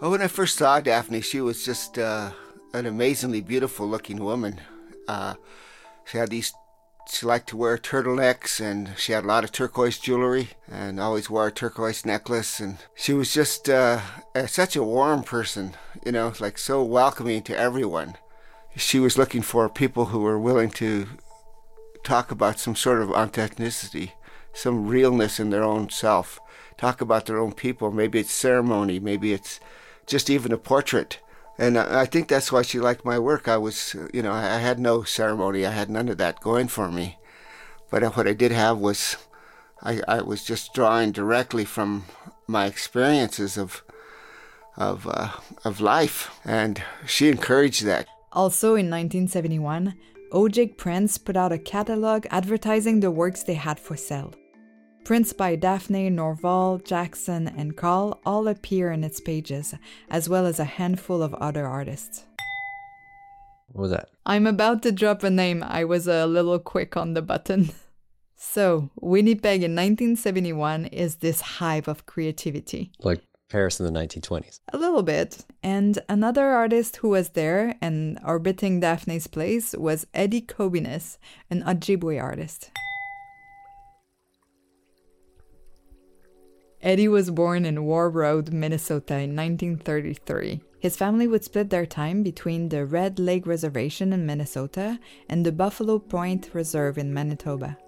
Oh, 0.00 0.10
when 0.10 0.22
I 0.22 0.28
first 0.28 0.56
saw 0.56 0.80
Daphne, 0.80 1.20
she 1.20 1.42
was 1.42 1.64
just 1.64 1.98
an 1.98 2.32
amazingly 2.72 3.42
beautiful 3.42 3.86
looking 3.86 4.24
woman. 4.24 4.58
Uh, 5.06 5.34
she 6.06 6.16
had 6.16 6.30
these. 6.30 6.52
She 7.06 7.26
liked 7.26 7.48
to 7.50 7.56
wear 7.56 7.78
turtlenecks, 7.78 8.60
and 8.60 8.92
she 8.96 9.12
had 9.12 9.24
a 9.24 9.26
lot 9.26 9.44
of 9.44 9.52
turquoise 9.52 9.98
jewelry, 9.98 10.50
and 10.70 10.98
always 10.98 11.30
wore 11.30 11.48
a 11.48 11.52
turquoise 11.52 12.04
necklace. 12.04 12.60
And 12.60 12.78
she 12.94 13.12
was 13.12 13.32
just 13.32 13.68
uh, 13.68 14.00
such 14.46 14.74
a 14.74 14.82
warm 14.82 15.22
person, 15.22 15.74
you 16.04 16.12
know, 16.12 16.32
like 16.40 16.58
so 16.58 16.82
welcoming 16.82 17.42
to 17.42 17.56
everyone. 17.56 18.16
She 18.76 18.98
was 18.98 19.18
looking 19.18 19.42
for 19.42 19.68
people 19.68 20.06
who 20.06 20.20
were 20.20 20.38
willing 20.38 20.70
to 20.72 21.06
talk 22.02 22.30
about 22.30 22.58
some 22.58 22.74
sort 22.74 23.00
of 23.00 23.10
authenticity, 23.10 24.14
some 24.52 24.86
realness 24.88 25.38
in 25.38 25.50
their 25.50 25.62
own 25.62 25.90
self, 25.90 26.40
talk 26.76 27.00
about 27.00 27.26
their 27.26 27.38
own 27.38 27.52
people. 27.52 27.92
Maybe 27.92 28.18
it's 28.18 28.32
ceremony, 28.32 28.98
maybe 28.98 29.32
it's 29.32 29.60
just 30.06 30.28
even 30.28 30.52
a 30.52 30.58
portrait 30.58 31.20
and 31.58 31.78
I 31.78 32.04
think 32.04 32.28
that's 32.28 32.50
why 32.50 32.62
she 32.62 32.80
liked 32.80 33.04
my 33.04 33.18
work. 33.18 33.46
I 33.46 33.56
was, 33.56 33.94
you 34.12 34.22
know, 34.22 34.32
I 34.32 34.58
had 34.58 34.78
no 34.78 35.04
ceremony. 35.04 35.64
I 35.64 35.70
had 35.70 35.88
none 35.88 36.08
of 36.08 36.18
that 36.18 36.40
going 36.40 36.68
for 36.68 36.90
me. 36.90 37.18
But 37.90 38.16
what 38.16 38.26
I 38.26 38.32
did 38.32 38.50
have 38.50 38.78
was, 38.78 39.16
I, 39.82 40.00
I 40.08 40.22
was 40.22 40.44
just 40.44 40.74
drawing 40.74 41.12
directly 41.12 41.64
from 41.64 42.06
my 42.48 42.66
experiences 42.66 43.56
of, 43.56 43.84
of, 44.76 45.06
uh, 45.06 45.30
of 45.64 45.80
life, 45.80 46.36
and 46.44 46.82
she 47.06 47.28
encouraged 47.28 47.84
that. 47.84 48.08
Also 48.32 48.70
in 48.70 48.90
1971, 48.90 49.94
Ojig 50.32 50.76
Prints 50.76 51.18
put 51.18 51.36
out 51.36 51.52
a 51.52 51.58
catalog 51.58 52.26
advertising 52.30 52.98
the 52.98 53.12
works 53.12 53.44
they 53.44 53.54
had 53.54 53.78
for 53.78 53.96
sale. 53.96 54.34
Prints 55.04 55.34
by 55.34 55.54
Daphne, 55.54 56.08
Norval, 56.08 56.78
Jackson, 56.78 57.46
and 57.46 57.76
Carl 57.76 58.22
all 58.24 58.48
appear 58.48 58.90
in 58.90 59.04
its 59.04 59.20
pages, 59.20 59.74
as 60.08 60.30
well 60.30 60.46
as 60.46 60.58
a 60.58 60.64
handful 60.64 61.22
of 61.22 61.34
other 61.34 61.66
artists. 61.66 62.24
What 63.68 63.82
was 63.82 63.90
that? 63.90 64.08
I'm 64.24 64.46
about 64.46 64.82
to 64.84 64.92
drop 64.92 65.22
a 65.22 65.28
name. 65.28 65.62
I 65.62 65.84
was 65.84 66.08
a 66.08 66.26
little 66.26 66.58
quick 66.58 66.96
on 66.96 67.12
the 67.12 67.20
button. 67.20 67.70
so, 68.36 68.88
Winnipeg 68.98 69.62
in 69.62 69.72
1971 69.72 70.86
is 70.86 71.16
this 71.16 71.42
hive 71.42 71.86
of 71.86 72.06
creativity. 72.06 72.90
Like 73.00 73.20
Paris 73.50 73.78
in 73.78 73.84
the 73.84 74.00
1920s. 74.00 74.60
A 74.72 74.78
little 74.78 75.02
bit. 75.02 75.44
And 75.62 75.98
another 76.08 76.46
artist 76.46 76.96
who 76.96 77.10
was 77.10 77.30
there 77.30 77.76
and 77.82 78.18
orbiting 78.24 78.80
Daphne's 78.80 79.26
place 79.26 79.74
was 79.74 80.06
Eddy 80.14 80.40
Cobiness, 80.40 81.18
an 81.50 81.62
Ojibwe 81.62 82.22
artist. 82.22 82.70
Eddy 86.84 87.08
was 87.08 87.30
born 87.30 87.64
in 87.64 87.76
Warroad, 87.76 88.52
Minnesota 88.52 89.14
in 89.14 89.34
1933. 89.34 90.60
His 90.80 90.98
family 90.98 91.26
would 91.26 91.42
split 91.42 91.70
their 91.70 91.86
time 91.86 92.22
between 92.22 92.68
the 92.68 92.84
Red 92.84 93.18
Lake 93.18 93.46
Reservation 93.46 94.12
in 94.12 94.26
Minnesota 94.26 95.00
and 95.30 95.46
the 95.46 95.50
Buffalo 95.50 95.98
Point 95.98 96.50
Reserve 96.52 96.98
in 96.98 97.14
Manitoba. 97.14 97.78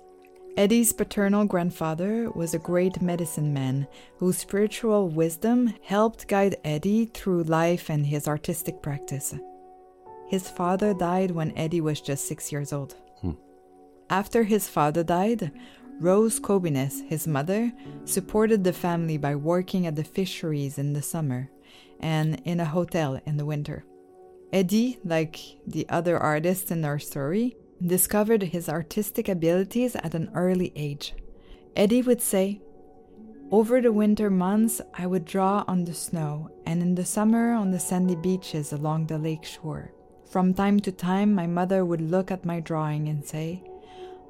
Eddy's 0.57 0.95
paternal 0.95 1.45
grandfather 1.45 2.31
was 2.31 2.55
a 2.55 2.59
great 2.59 3.03
medicine 3.03 3.53
man 3.53 3.87
whose 4.17 4.39
spiritual 4.39 5.11
wisdom 5.11 5.75
helped 5.83 6.27
guide 6.27 6.57
Eddy 6.65 7.05
through 7.05 7.43
life 7.43 7.91
and 7.91 8.07
his 8.07 8.27
artistic 8.27 8.81
practice. 8.81 9.35
His 10.27 10.49
father 10.49 10.95
died 10.95 11.33
when 11.33 11.53
Eddy 11.55 11.83
was 11.83 12.01
just 12.01 12.27
six 12.27 12.51
years 12.51 12.73
old. 12.73 12.97
Hmm. 13.21 13.33
After 14.09 14.45
his 14.45 14.71
father 14.71 15.05
died, 15.05 15.53
Rose 15.99 16.39
Cobiness, 16.39 17.01
his 17.09 17.27
mother, 17.27 17.73
supported 18.05 18.65
the 18.65 18.73
family 18.73 19.17
by 19.17 19.35
working 19.35 19.87
at 19.87 19.97
the 19.97 20.05
fisheries 20.05 20.77
in 20.77 20.93
the 20.93 21.01
summer 21.01 21.51
and 22.01 22.41
in 22.45 22.61
a 22.61 22.67
hotel 22.67 23.19
in 23.25 23.39
the 23.39 23.47
winter. 23.47 23.85
Eddy, 24.53 24.99
like 25.05 25.41
the 25.67 25.89
other 25.89 26.19
artists 26.19 26.71
in 26.71 26.85
our 26.85 26.99
story, 26.99 27.57
discovered 27.85 28.43
his 28.43 28.69
artistic 28.69 29.29
abilities 29.29 29.97
at 29.97 30.15
an 30.15 30.31
early 30.35 30.73
age. 30.77 31.15
Eddy 31.75 32.03
would 32.03 32.21
say, 32.21 32.61
Over 33.51 33.81
the 33.81 33.93
winter 33.93 34.31
months, 34.31 34.83
I 34.95 35.07
would 35.07 35.25
draw 35.25 35.65
on 35.67 35.85
the 35.85 35.95
snow, 35.95 36.51
and 36.67 36.83
in 36.83 36.95
the 36.95 37.05
summer 37.05 37.53
on 37.53 37.71
the 37.71 37.81
sandy 37.81 38.17
beaches 38.17 38.73
along 38.73 39.07
the 39.07 39.19
lake 39.19 39.45
shore. 39.45 39.93
From 40.31 40.53
time 40.53 40.81
to 40.81 40.93
time, 40.93 41.35
my 41.35 41.47
mother 41.47 41.85
would 41.85 42.01
look 42.01 42.31
at 42.31 42.45
my 42.45 42.61
drawing 42.61 43.09
and 43.09 43.25
say, 43.25 43.63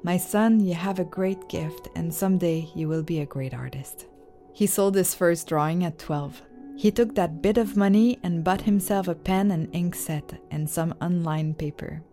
my 0.07 0.15
son, 0.15 0.61
you 0.61 0.73
have 0.73 0.99
a 0.99 1.13
great 1.17 1.49
gift, 1.49 1.89
and 1.93 2.13
someday 2.13 2.65
you 2.73 2.87
will 2.87 3.03
be 3.03 3.19
a 3.19 3.25
great 3.25 3.53
artist. 3.53 4.07
He 4.53 4.65
sold 4.65 4.95
his 4.95 5.13
first 5.13 5.49
drawing 5.49 5.83
at 5.83 5.99
12. 5.99 6.41
He 6.77 6.91
took 6.91 7.13
that 7.15 7.41
bit 7.41 7.57
of 7.57 7.75
money 7.75 8.17
and 8.23 8.41
bought 8.41 8.61
himself 8.61 9.09
a 9.09 9.15
pen 9.15 9.51
and 9.51 9.67
ink 9.75 9.95
set 9.95 10.39
and 10.49 10.69
some 10.69 10.95
unlined 11.01 11.57
paper. 11.57 12.03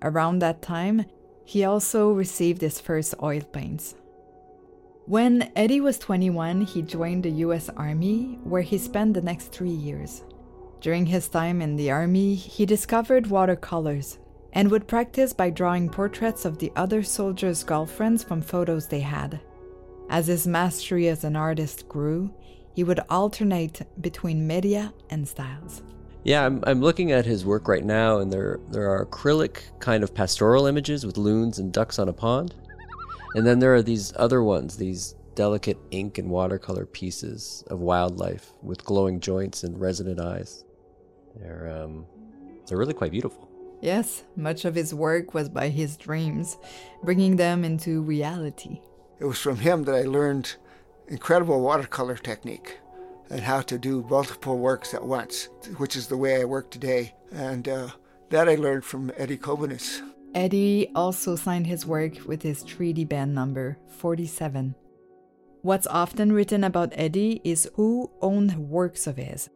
Around 0.00 0.38
that 0.38 0.62
time, 0.62 1.04
he 1.44 1.62
also 1.66 2.12
received 2.12 2.62
his 2.62 2.80
first 2.80 3.14
oil 3.22 3.42
paints. 3.42 3.96
When 5.04 5.52
Eddy 5.54 5.82
was 5.82 5.98
21, 5.98 6.62
he 6.62 6.80
joined 6.80 7.24
the 7.24 7.44
US 7.46 7.68
Army, 7.76 8.38
where 8.44 8.62
he 8.62 8.78
spent 8.78 9.12
the 9.12 9.20
next 9.20 9.52
three 9.52 9.76
years. 9.88 10.24
During 10.80 11.04
his 11.04 11.28
time 11.28 11.60
in 11.60 11.76
the 11.76 11.90
Army, 11.90 12.34
he 12.34 12.64
discovered 12.64 13.26
watercolors 13.26 14.16
and 14.52 14.70
would 14.70 14.86
practice 14.86 15.32
by 15.32 15.50
drawing 15.50 15.88
portraits 15.88 16.44
of 16.44 16.58
the 16.58 16.72
other 16.76 17.02
soldiers' 17.02 17.64
girlfriends 17.64 18.22
from 18.22 18.42
photos 18.42 18.86
they 18.86 19.00
had. 19.00 19.40
As 20.10 20.26
his 20.26 20.46
mastery 20.46 21.08
as 21.08 21.24
an 21.24 21.36
artist 21.36 21.88
grew, 21.88 22.32
he 22.74 22.84
would 22.84 23.00
alternate 23.08 23.82
between 24.00 24.46
media 24.46 24.92
and 25.10 25.26
styles. 25.26 25.82
Yeah, 26.24 26.44
I'm, 26.44 26.62
I'm 26.66 26.80
looking 26.80 27.12
at 27.12 27.26
his 27.26 27.44
work 27.44 27.66
right 27.66 27.84
now, 27.84 28.18
and 28.18 28.32
there 28.32 28.60
there 28.70 28.88
are 28.90 29.06
acrylic 29.06 29.62
kind 29.80 30.04
of 30.04 30.14
pastoral 30.14 30.66
images 30.66 31.04
with 31.04 31.16
loons 31.16 31.58
and 31.58 31.72
ducks 31.72 31.98
on 31.98 32.08
a 32.08 32.12
pond, 32.12 32.54
and 33.34 33.46
then 33.46 33.58
there 33.58 33.74
are 33.74 33.82
these 33.82 34.12
other 34.16 34.42
ones, 34.42 34.76
these 34.76 35.16
delicate 35.34 35.78
ink 35.90 36.18
and 36.18 36.28
watercolor 36.28 36.86
pieces 36.86 37.64
of 37.68 37.80
wildlife 37.80 38.52
with 38.62 38.84
glowing 38.84 39.18
joints 39.18 39.64
and 39.64 39.80
resonant 39.80 40.20
eyes. 40.20 40.64
They're 41.36 41.82
um, 41.82 42.06
they're 42.66 42.78
really 42.78 42.94
quite 42.94 43.10
beautiful. 43.10 43.48
Yes, 43.82 44.22
much 44.36 44.64
of 44.64 44.76
his 44.76 44.94
work 44.94 45.34
was 45.34 45.48
by 45.48 45.68
his 45.68 45.96
dreams, 45.96 46.56
bringing 47.02 47.34
them 47.34 47.64
into 47.64 48.00
reality. 48.00 48.80
It 49.18 49.24
was 49.24 49.40
from 49.40 49.56
him 49.56 49.82
that 49.84 49.96
I 49.96 50.02
learned 50.02 50.54
incredible 51.08 51.60
watercolor 51.60 52.16
technique 52.16 52.78
and 53.28 53.40
how 53.40 53.60
to 53.62 53.78
do 53.78 54.06
multiple 54.08 54.56
works 54.58 54.94
at 54.94 55.04
once, 55.04 55.48
which 55.78 55.96
is 55.96 56.06
the 56.06 56.16
way 56.16 56.40
I 56.40 56.44
work 56.44 56.70
today. 56.70 57.14
And 57.32 57.68
uh, 57.68 57.88
that 58.30 58.48
I 58.48 58.54
learned 58.54 58.84
from 58.84 59.10
Eddy 59.16 59.36
Cobiness. 59.36 60.00
Eddy 60.32 60.88
also 60.94 61.34
signed 61.34 61.66
his 61.66 61.84
work 61.84 62.24
with 62.24 62.42
his 62.42 62.62
treaty 62.62 63.04
band 63.04 63.34
number 63.34 63.78
47. 63.98 64.76
What's 65.62 65.88
often 65.88 66.32
written 66.32 66.62
about 66.62 66.92
Eddy 66.94 67.40
is 67.42 67.68
who 67.74 68.12
owned 68.20 68.56
works 68.56 69.08
of 69.08 69.16
his. 69.16 69.50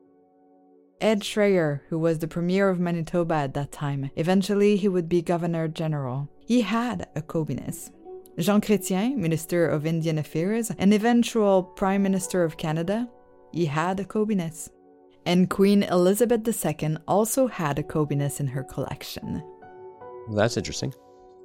Ed 1.00 1.20
Schreyer, 1.20 1.80
who 1.88 1.98
was 1.98 2.18
the 2.18 2.28
premier 2.28 2.70
of 2.70 2.80
Manitoba 2.80 3.34
at 3.34 3.54
that 3.54 3.70
time, 3.70 4.10
eventually 4.16 4.76
he 4.76 4.88
would 4.88 5.08
be 5.08 5.20
governor 5.20 5.68
general. 5.68 6.30
He 6.46 6.62
had 6.62 7.06
a 7.14 7.20
Cobiness. 7.20 7.90
Jean 8.38 8.60
Chrétien, 8.60 9.16
Minister 9.16 9.68
of 9.68 9.84
Indian 9.84 10.18
Affairs, 10.18 10.70
and 10.78 10.94
eventual 10.94 11.62
Prime 11.62 12.02
Minister 12.02 12.44
of 12.44 12.56
Canada, 12.56 13.08
he 13.52 13.66
had 13.66 14.00
a 14.00 14.04
Cobiness. 14.04 14.70
And 15.26 15.50
Queen 15.50 15.82
Elizabeth 15.82 16.46
II 16.46 16.96
also 17.06 17.46
had 17.46 17.78
a 17.78 17.82
Cobiness 17.82 18.40
in 18.40 18.46
her 18.46 18.62
collection. 18.62 19.42
Well, 20.28 20.36
that's 20.36 20.56
interesting. 20.56 20.94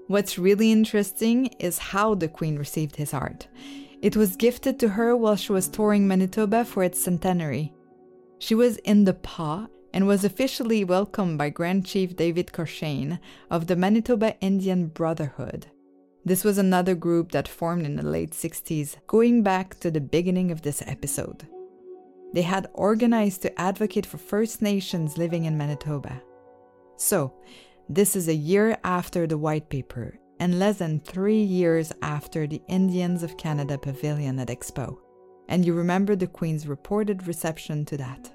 What's 0.07 0.37
really 0.37 0.71
interesting 0.71 1.47
is 1.59 1.77
how 1.77 2.15
the 2.15 2.27
Queen 2.27 2.57
received 2.57 2.95
his 2.95 3.13
art. 3.13 3.47
It 4.01 4.15
was 4.15 4.35
gifted 4.35 4.79
to 4.79 4.89
her 4.89 5.15
while 5.15 5.35
she 5.35 5.51
was 5.51 5.67
touring 5.67 6.07
Manitoba 6.07 6.65
for 6.65 6.83
its 6.83 7.01
centenary. 7.01 7.73
She 8.41 8.55
was 8.55 8.77
in 8.77 9.03
the 9.03 9.13
Pas 9.13 9.67
and 9.93 10.07
was 10.07 10.23
officially 10.23 10.83
welcomed 10.83 11.37
by 11.37 11.51
Grand 11.51 11.85
Chief 11.85 12.15
David 12.15 12.51
Cochrane 12.51 13.19
of 13.51 13.67
the 13.67 13.75
Manitoba 13.75 14.35
Indian 14.41 14.87
Brotherhood. 14.87 15.67
This 16.25 16.43
was 16.43 16.57
another 16.57 16.95
group 16.95 17.33
that 17.33 17.47
formed 17.47 17.85
in 17.85 17.97
the 17.97 18.01
late 18.01 18.31
60s, 18.31 18.95
going 19.05 19.43
back 19.43 19.79
to 19.81 19.91
the 19.91 20.01
beginning 20.01 20.49
of 20.49 20.63
this 20.63 20.81
episode. 20.87 21.47
They 22.33 22.41
had 22.41 22.67
organized 22.73 23.43
to 23.43 23.61
advocate 23.61 24.07
for 24.07 24.17
First 24.17 24.59
Nations 24.59 25.19
living 25.19 25.45
in 25.45 25.55
Manitoba. 25.55 26.19
So, 26.97 27.35
this 27.89 28.15
is 28.15 28.27
a 28.27 28.33
year 28.33 28.75
after 28.83 29.27
the 29.27 29.37
White 29.37 29.69
Paper 29.69 30.17
and 30.39 30.57
less 30.57 30.79
than 30.79 30.99
three 31.01 31.43
years 31.43 31.93
after 32.01 32.47
the 32.47 32.63
Indians 32.67 33.21
of 33.21 33.37
Canada 33.37 33.77
Pavilion 33.77 34.39
at 34.39 34.47
Expo. 34.47 34.97
And 35.51 35.65
you 35.65 35.73
remember 35.73 36.15
the 36.15 36.27
Queen's 36.27 36.65
reported 36.65 37.27
reception 37.27 37.83
to 37.87 37.97
that. 37.97 38.31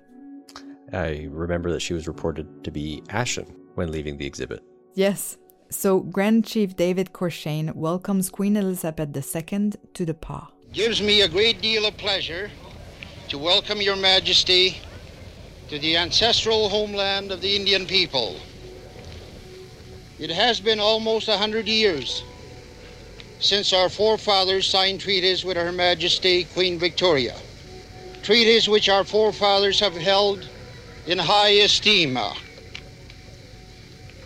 I 0.92 1.28
remember 1.30 1.72
that 1.72 1.80
she 1.80 1.94
was 1.94 2.06
reported 2.06 2.62
to 2.62 2.70
be 2.70 3.02
ashen 3.08 3.46
when 3.74 3.90
leaving 3.90 4.18
the 4.18 4.26
exhibit. 4.26 4.62
Yes. 4.92 5.38
So 5.70 6.00
Grand 6.00 6.44
Chief 6.44 6.76
David 6.76 7.14
Cochrane 7.14 7.72
welcomes 7.74 8.28
Queen 8.28 8.54
Elizabeth 8.54 9.16
II 9.16 9.72
to 9.94 10.04
the 10.04 10.12
Pas. 10.12 10.48
Gives 10.74 11.00
me 11.00 11.22
a 11.22 11.28
great 11.28 11.62
deal 11.62 11.86
of 11.86 11.96
pleasure 11.96 12.50
to 13.28 13.38
welcome 13.38 13.80
Your 13.80 13.96
Majesty 13.96 14.76
to 15.70 15.78
the 15.78 15.96
ancestral 15.96 16.68
homeland 16.68 17.32
of 17.32 17.40
the 17.40 17.56
Indian 17.56 17.86
people. 17.86 18.36
It 20.18 20.28
has 20.28 20.60
been 20.60 20.80
almost 20.80 21.28
a 21.28 21.38
hundred 21.38 21.66
years 21.66 22.22
since 23.38 23.72
our 23.72 23.88
forefathers 23.88 24.66
signed 24.66 25.00
treaties 25.00 25.44
with 25.44 25.56
Her 25.56 25.72
Majesty 25.72 26.44
Queen 26.44 26.78
Victoria. 26.78 27.34
Treaties 28.22 28.68
which 28.68 28.88
our 28.88 29.04
forefathers 29.04 29.80
have 29.80 29.94
held 29.94 30.48
in 31.06 31.18
high 31.18 31.50
esteem. 31.50 32.18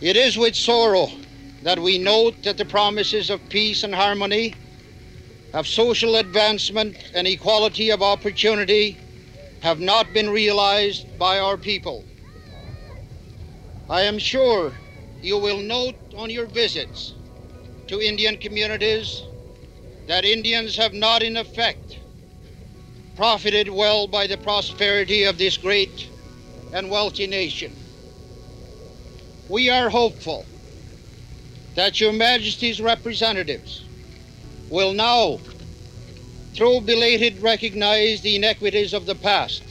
It 0.00 0.16
is 0.16 0.38
with 0.38 0.56
sorrow 0.56 1.08
that 1.62 1.78
we 1.78 1.98
note 1.98 2.42
that 2.44 2.56
the 2.56 2.64
promises 2.64 3.28
of 3.28 3.46
peace 3.50 3.82
and 3.82 3.94
harmony, 3.94 4.54
of 5.52 5.66
social 5.66 6.16
advancement 6.16 6.96
and 7.12 7.26
equality 7.26 7.90
of 7.90 8.02
opportunity 8.02 8.98
have 9.60 9.80
not 9.80 10.14
been 10.14 10.30
realized 10.30 11.06
by 11.18 11.38
our 11.38 11.58
people. 11.58 12.06
I 13.90 14.02
am 14.02 14.18
sure 14.18 14.72
you 15.20 15.36
will 15.36 15.58
note 15.58 15.96
on 16.16 16.30
your 16.30 16.46
visits 16.46 17.14
to 17.90 18.00
Indian 18.00 18.36
communities 18.36 19.24
that 20.06 20.24
Indians 20.24 20.76
have 20.76 20.94
not, 20.94 21.24
in 21.24 21.36
effect, 21.36 21.98
profited 23.16 23.68
well 23.68 24.06
by 24.06 24.28
the 24.28 24.36
prosperity 24.36 25.24
of 25.24 25.38
this 25.38 25.56
great 25.56 26.08
and 26.72 26.88
wealthy 26.88 27.26
nation. 27.26 27.72
We 29.48 29.70
are 29.70 29.90
hopeful 29.90 30.46
that 31.74 31.98
Your 31.98 32.12
Majesty's 32.12 32.80
representatives 32.80 33.84
will 34.70 34.92
now, 34.92 35.40
through 36.54 36.82
belated, 36.82 37.42
recognize 37.42 38.20
the 38.20 38.36
inequities 38.36 38.94
of 38.94 39.04
the 39.04 39.16
past 39.16 39.64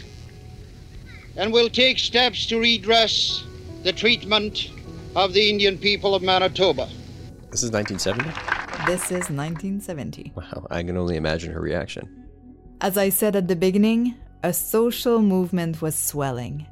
and 1.38 1.54
will 1.54 1.70
take 1.70 1.98
steps 1.98 2.48
to 2.48 2.60
redress 2.60 3.46
the 3.84 3.94
treatment 3.94 4.72
of 5.16 5.32
the 5.32 5.50
Indian 5.50 5.78
people 5.78 6.14
of 6.14 6.22
Manitoba. 6.22 6.90
This 7.52 7.64
is 7.64 7.72
1970? 7.72 8.30
This 8.86 9.06
is 9.06 9.30
1970. 9.30 10.34
Wow, 10.36 10.68
I 10.70 10.84
can 10.84 10.96
only 10.98 11.16
imagine 11.16 11.52
her 11.52 11.60
reaction. 11.60 12.08
As 12.80 12.96
I 12.98 13.10
said 13.10 13.36
at 13.36 13.48
the 13.48 13.56
beginning, 13.56 14.14
a 14.44 14.54
social 14.54 15.20
movement 15.20 15.82
was 15.82 15.96
swelling. 15.96 16.68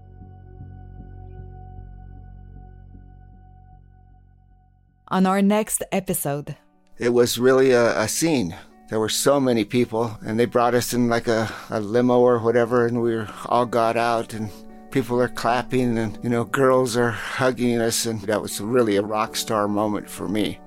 On 5.08 5.26
our 5.26 5.42
next 5.42 5.84
episode, 5.92 6.56
It 6.98 7.10
was 7.10 7.40
really 7.40 7.72
a, 7.72 8.00
a 8.02 8.08
scene. 8.08 8.56
There 8.90 9.00
were 9.00 9.10
so 9.10 9.40
many 9.40 9.66
people, 9.66 10.18
and 10.26 10.40
they 10.40 10.46
brought 10.46 10.74
us 10.76 10.94
in 10.94 11.10
like 11.10 11.28
a, 11.28 11.52
a 11.70 11.80
limo 11.80 12.20
or 12.20 12.40
whatever, 12.40 12.86
and 12.86 13.02
we 13.02 13.16
were, 13.16 13.28
all 13.46 13.66
got 13.66 13.98
out, 13.98 14.34
and 14.34 14.50
people 14.92 15.20
are 15.22 15.28
clapping, 15.28 15.98
and 15.98 16.18
you 16.24 16.30
know, 16.30 16.44
girls 16.44 16.96
are 16.96 17.12
hugging 17.12 17.82
us, 17.82 18.06
and 18.06 18.22
that 18.22 18.42
was 18.42 18.62
really 18.62 18.96
a 18.96 19.02
rock 19.02 19.36
star 19.36 19.68
moment 19.68 20.10
for 20.10 20.28
me. 20.28 20.60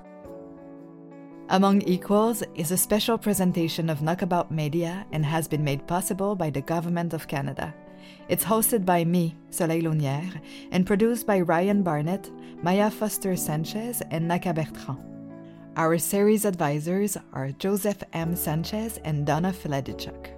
Among 1.51 1.81
Equals 1.81 2.43
is 2.55 2.71
a 2.71 2.77
special 2.77 3.17
presentation 3.17 3.89
of 3.89 4.01
Knockabout 4.01 4.51
Media 4.51 5.05
and 5.11 5.25
has 5.25 5.49
been 5.49 5.65
made 5.65 5.85
possible 5.85 6.33
by 6.33 6.49
the 6.49 6.61
Government 6.61 7.13
of 7.13 7.27
Canada. 7.27 7.73
It's 8.29 8.45
hosted 8.45 8.85
by 8.85 9.03
me, 9.03 9.35
Soleil 9.49 9.83
Launière, 9.83 10.39
and 10.71 10.87
produced 10.87 11.27
by 11.27 11.41
Ryan 11.41 11.83
Barnett, 11.83 12.31
Maia 12.63 12.89
Foster 12.89 13.35
Sanchez, 13.35 14.01
and 14.11 14.31
Nahka 14.31 14.55
Bertrand. 14.55 14.97
Our 15.75 15.97
series 15.97 16.45
advisors 16.45 17.17
are 17.33 17.51
Joseph 17.51 18.01
M. 18.13 18.33
Sanchez 18.33 19.01
and 19.03 19.25
Donna 19.25 19.51
Feledichuk. 19.51 20.29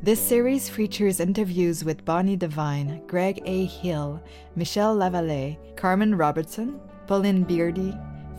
This 0.00 0.20
series 0.20 0.68
features 0.68 1.18
interviews 1.18 1.84
with 1.84 2.04
Bonnie 2.04 2.36
Devine, 2.36 3.02
Greg 3.08 3.42
A. 3.46 3.64
Hill, 3.64 4.22
Michelle 4.54 4.96
LaVallee, 4.96 5.58
Carmen 5.74 6.14
Robertson, 6.14 6.78
Pauline 7.08 7.42
Beardy, 7.42 7.92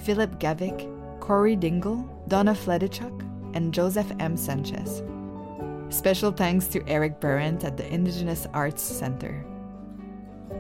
Philip 0.06 0.40
Gevik, 0.40 0.95
Corey 1.26 1.56
Dingle, 1.56 2.08
Donna 2.28 2.54
Feledichuk, 2.54 3.26
and 3.56 3.74
Joseph 3.74 4.12
M. 4.20 4.38
Sanchez. 4.38 5.02
Special 5.90 6.32
thanks 6.32 6.68
to 6.68 6.88
Eric 6.88 7.20
Berendt 7.20 7.64
at 7.64 7.78
the 7.78 7.92
Indigenous 7.92 8.46
Arts 8.54 8.84
Center. 8.84 9.44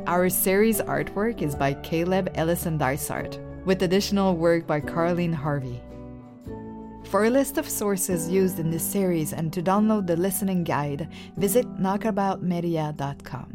Our 0.07 0.27
series 0.27 0.81
artwork 0.81 1.43
is 1.43 1.55
by 1.55 1.75
Caleb 1.75 2.31
Ellison 2.33 2.79
Dysart, 2.79 3.39
with 3.63 3.83
additional 3.83 4.35
work 4.35 4.65
by 4.65 4.81
Carleen 4.81 5.35
Harvey. 5.35 5.83
For 7.03 7.25
a 7.25 7.29
list 7.29 7.59
of 7.59 7.69
sources 7.69 8.27
used 8.27 8.57
in 8.57 8.71
this 8.71 8.83
series 8.83 9.33
and 9.33 9.53
to 9.53 9.61
download 9.61 10.07
the 10.07 10.17
listening 10.17 10.63
guide, 10.63 11.09
visit 11.37 11.67
knockaboutmedia.com. 11.77 13.54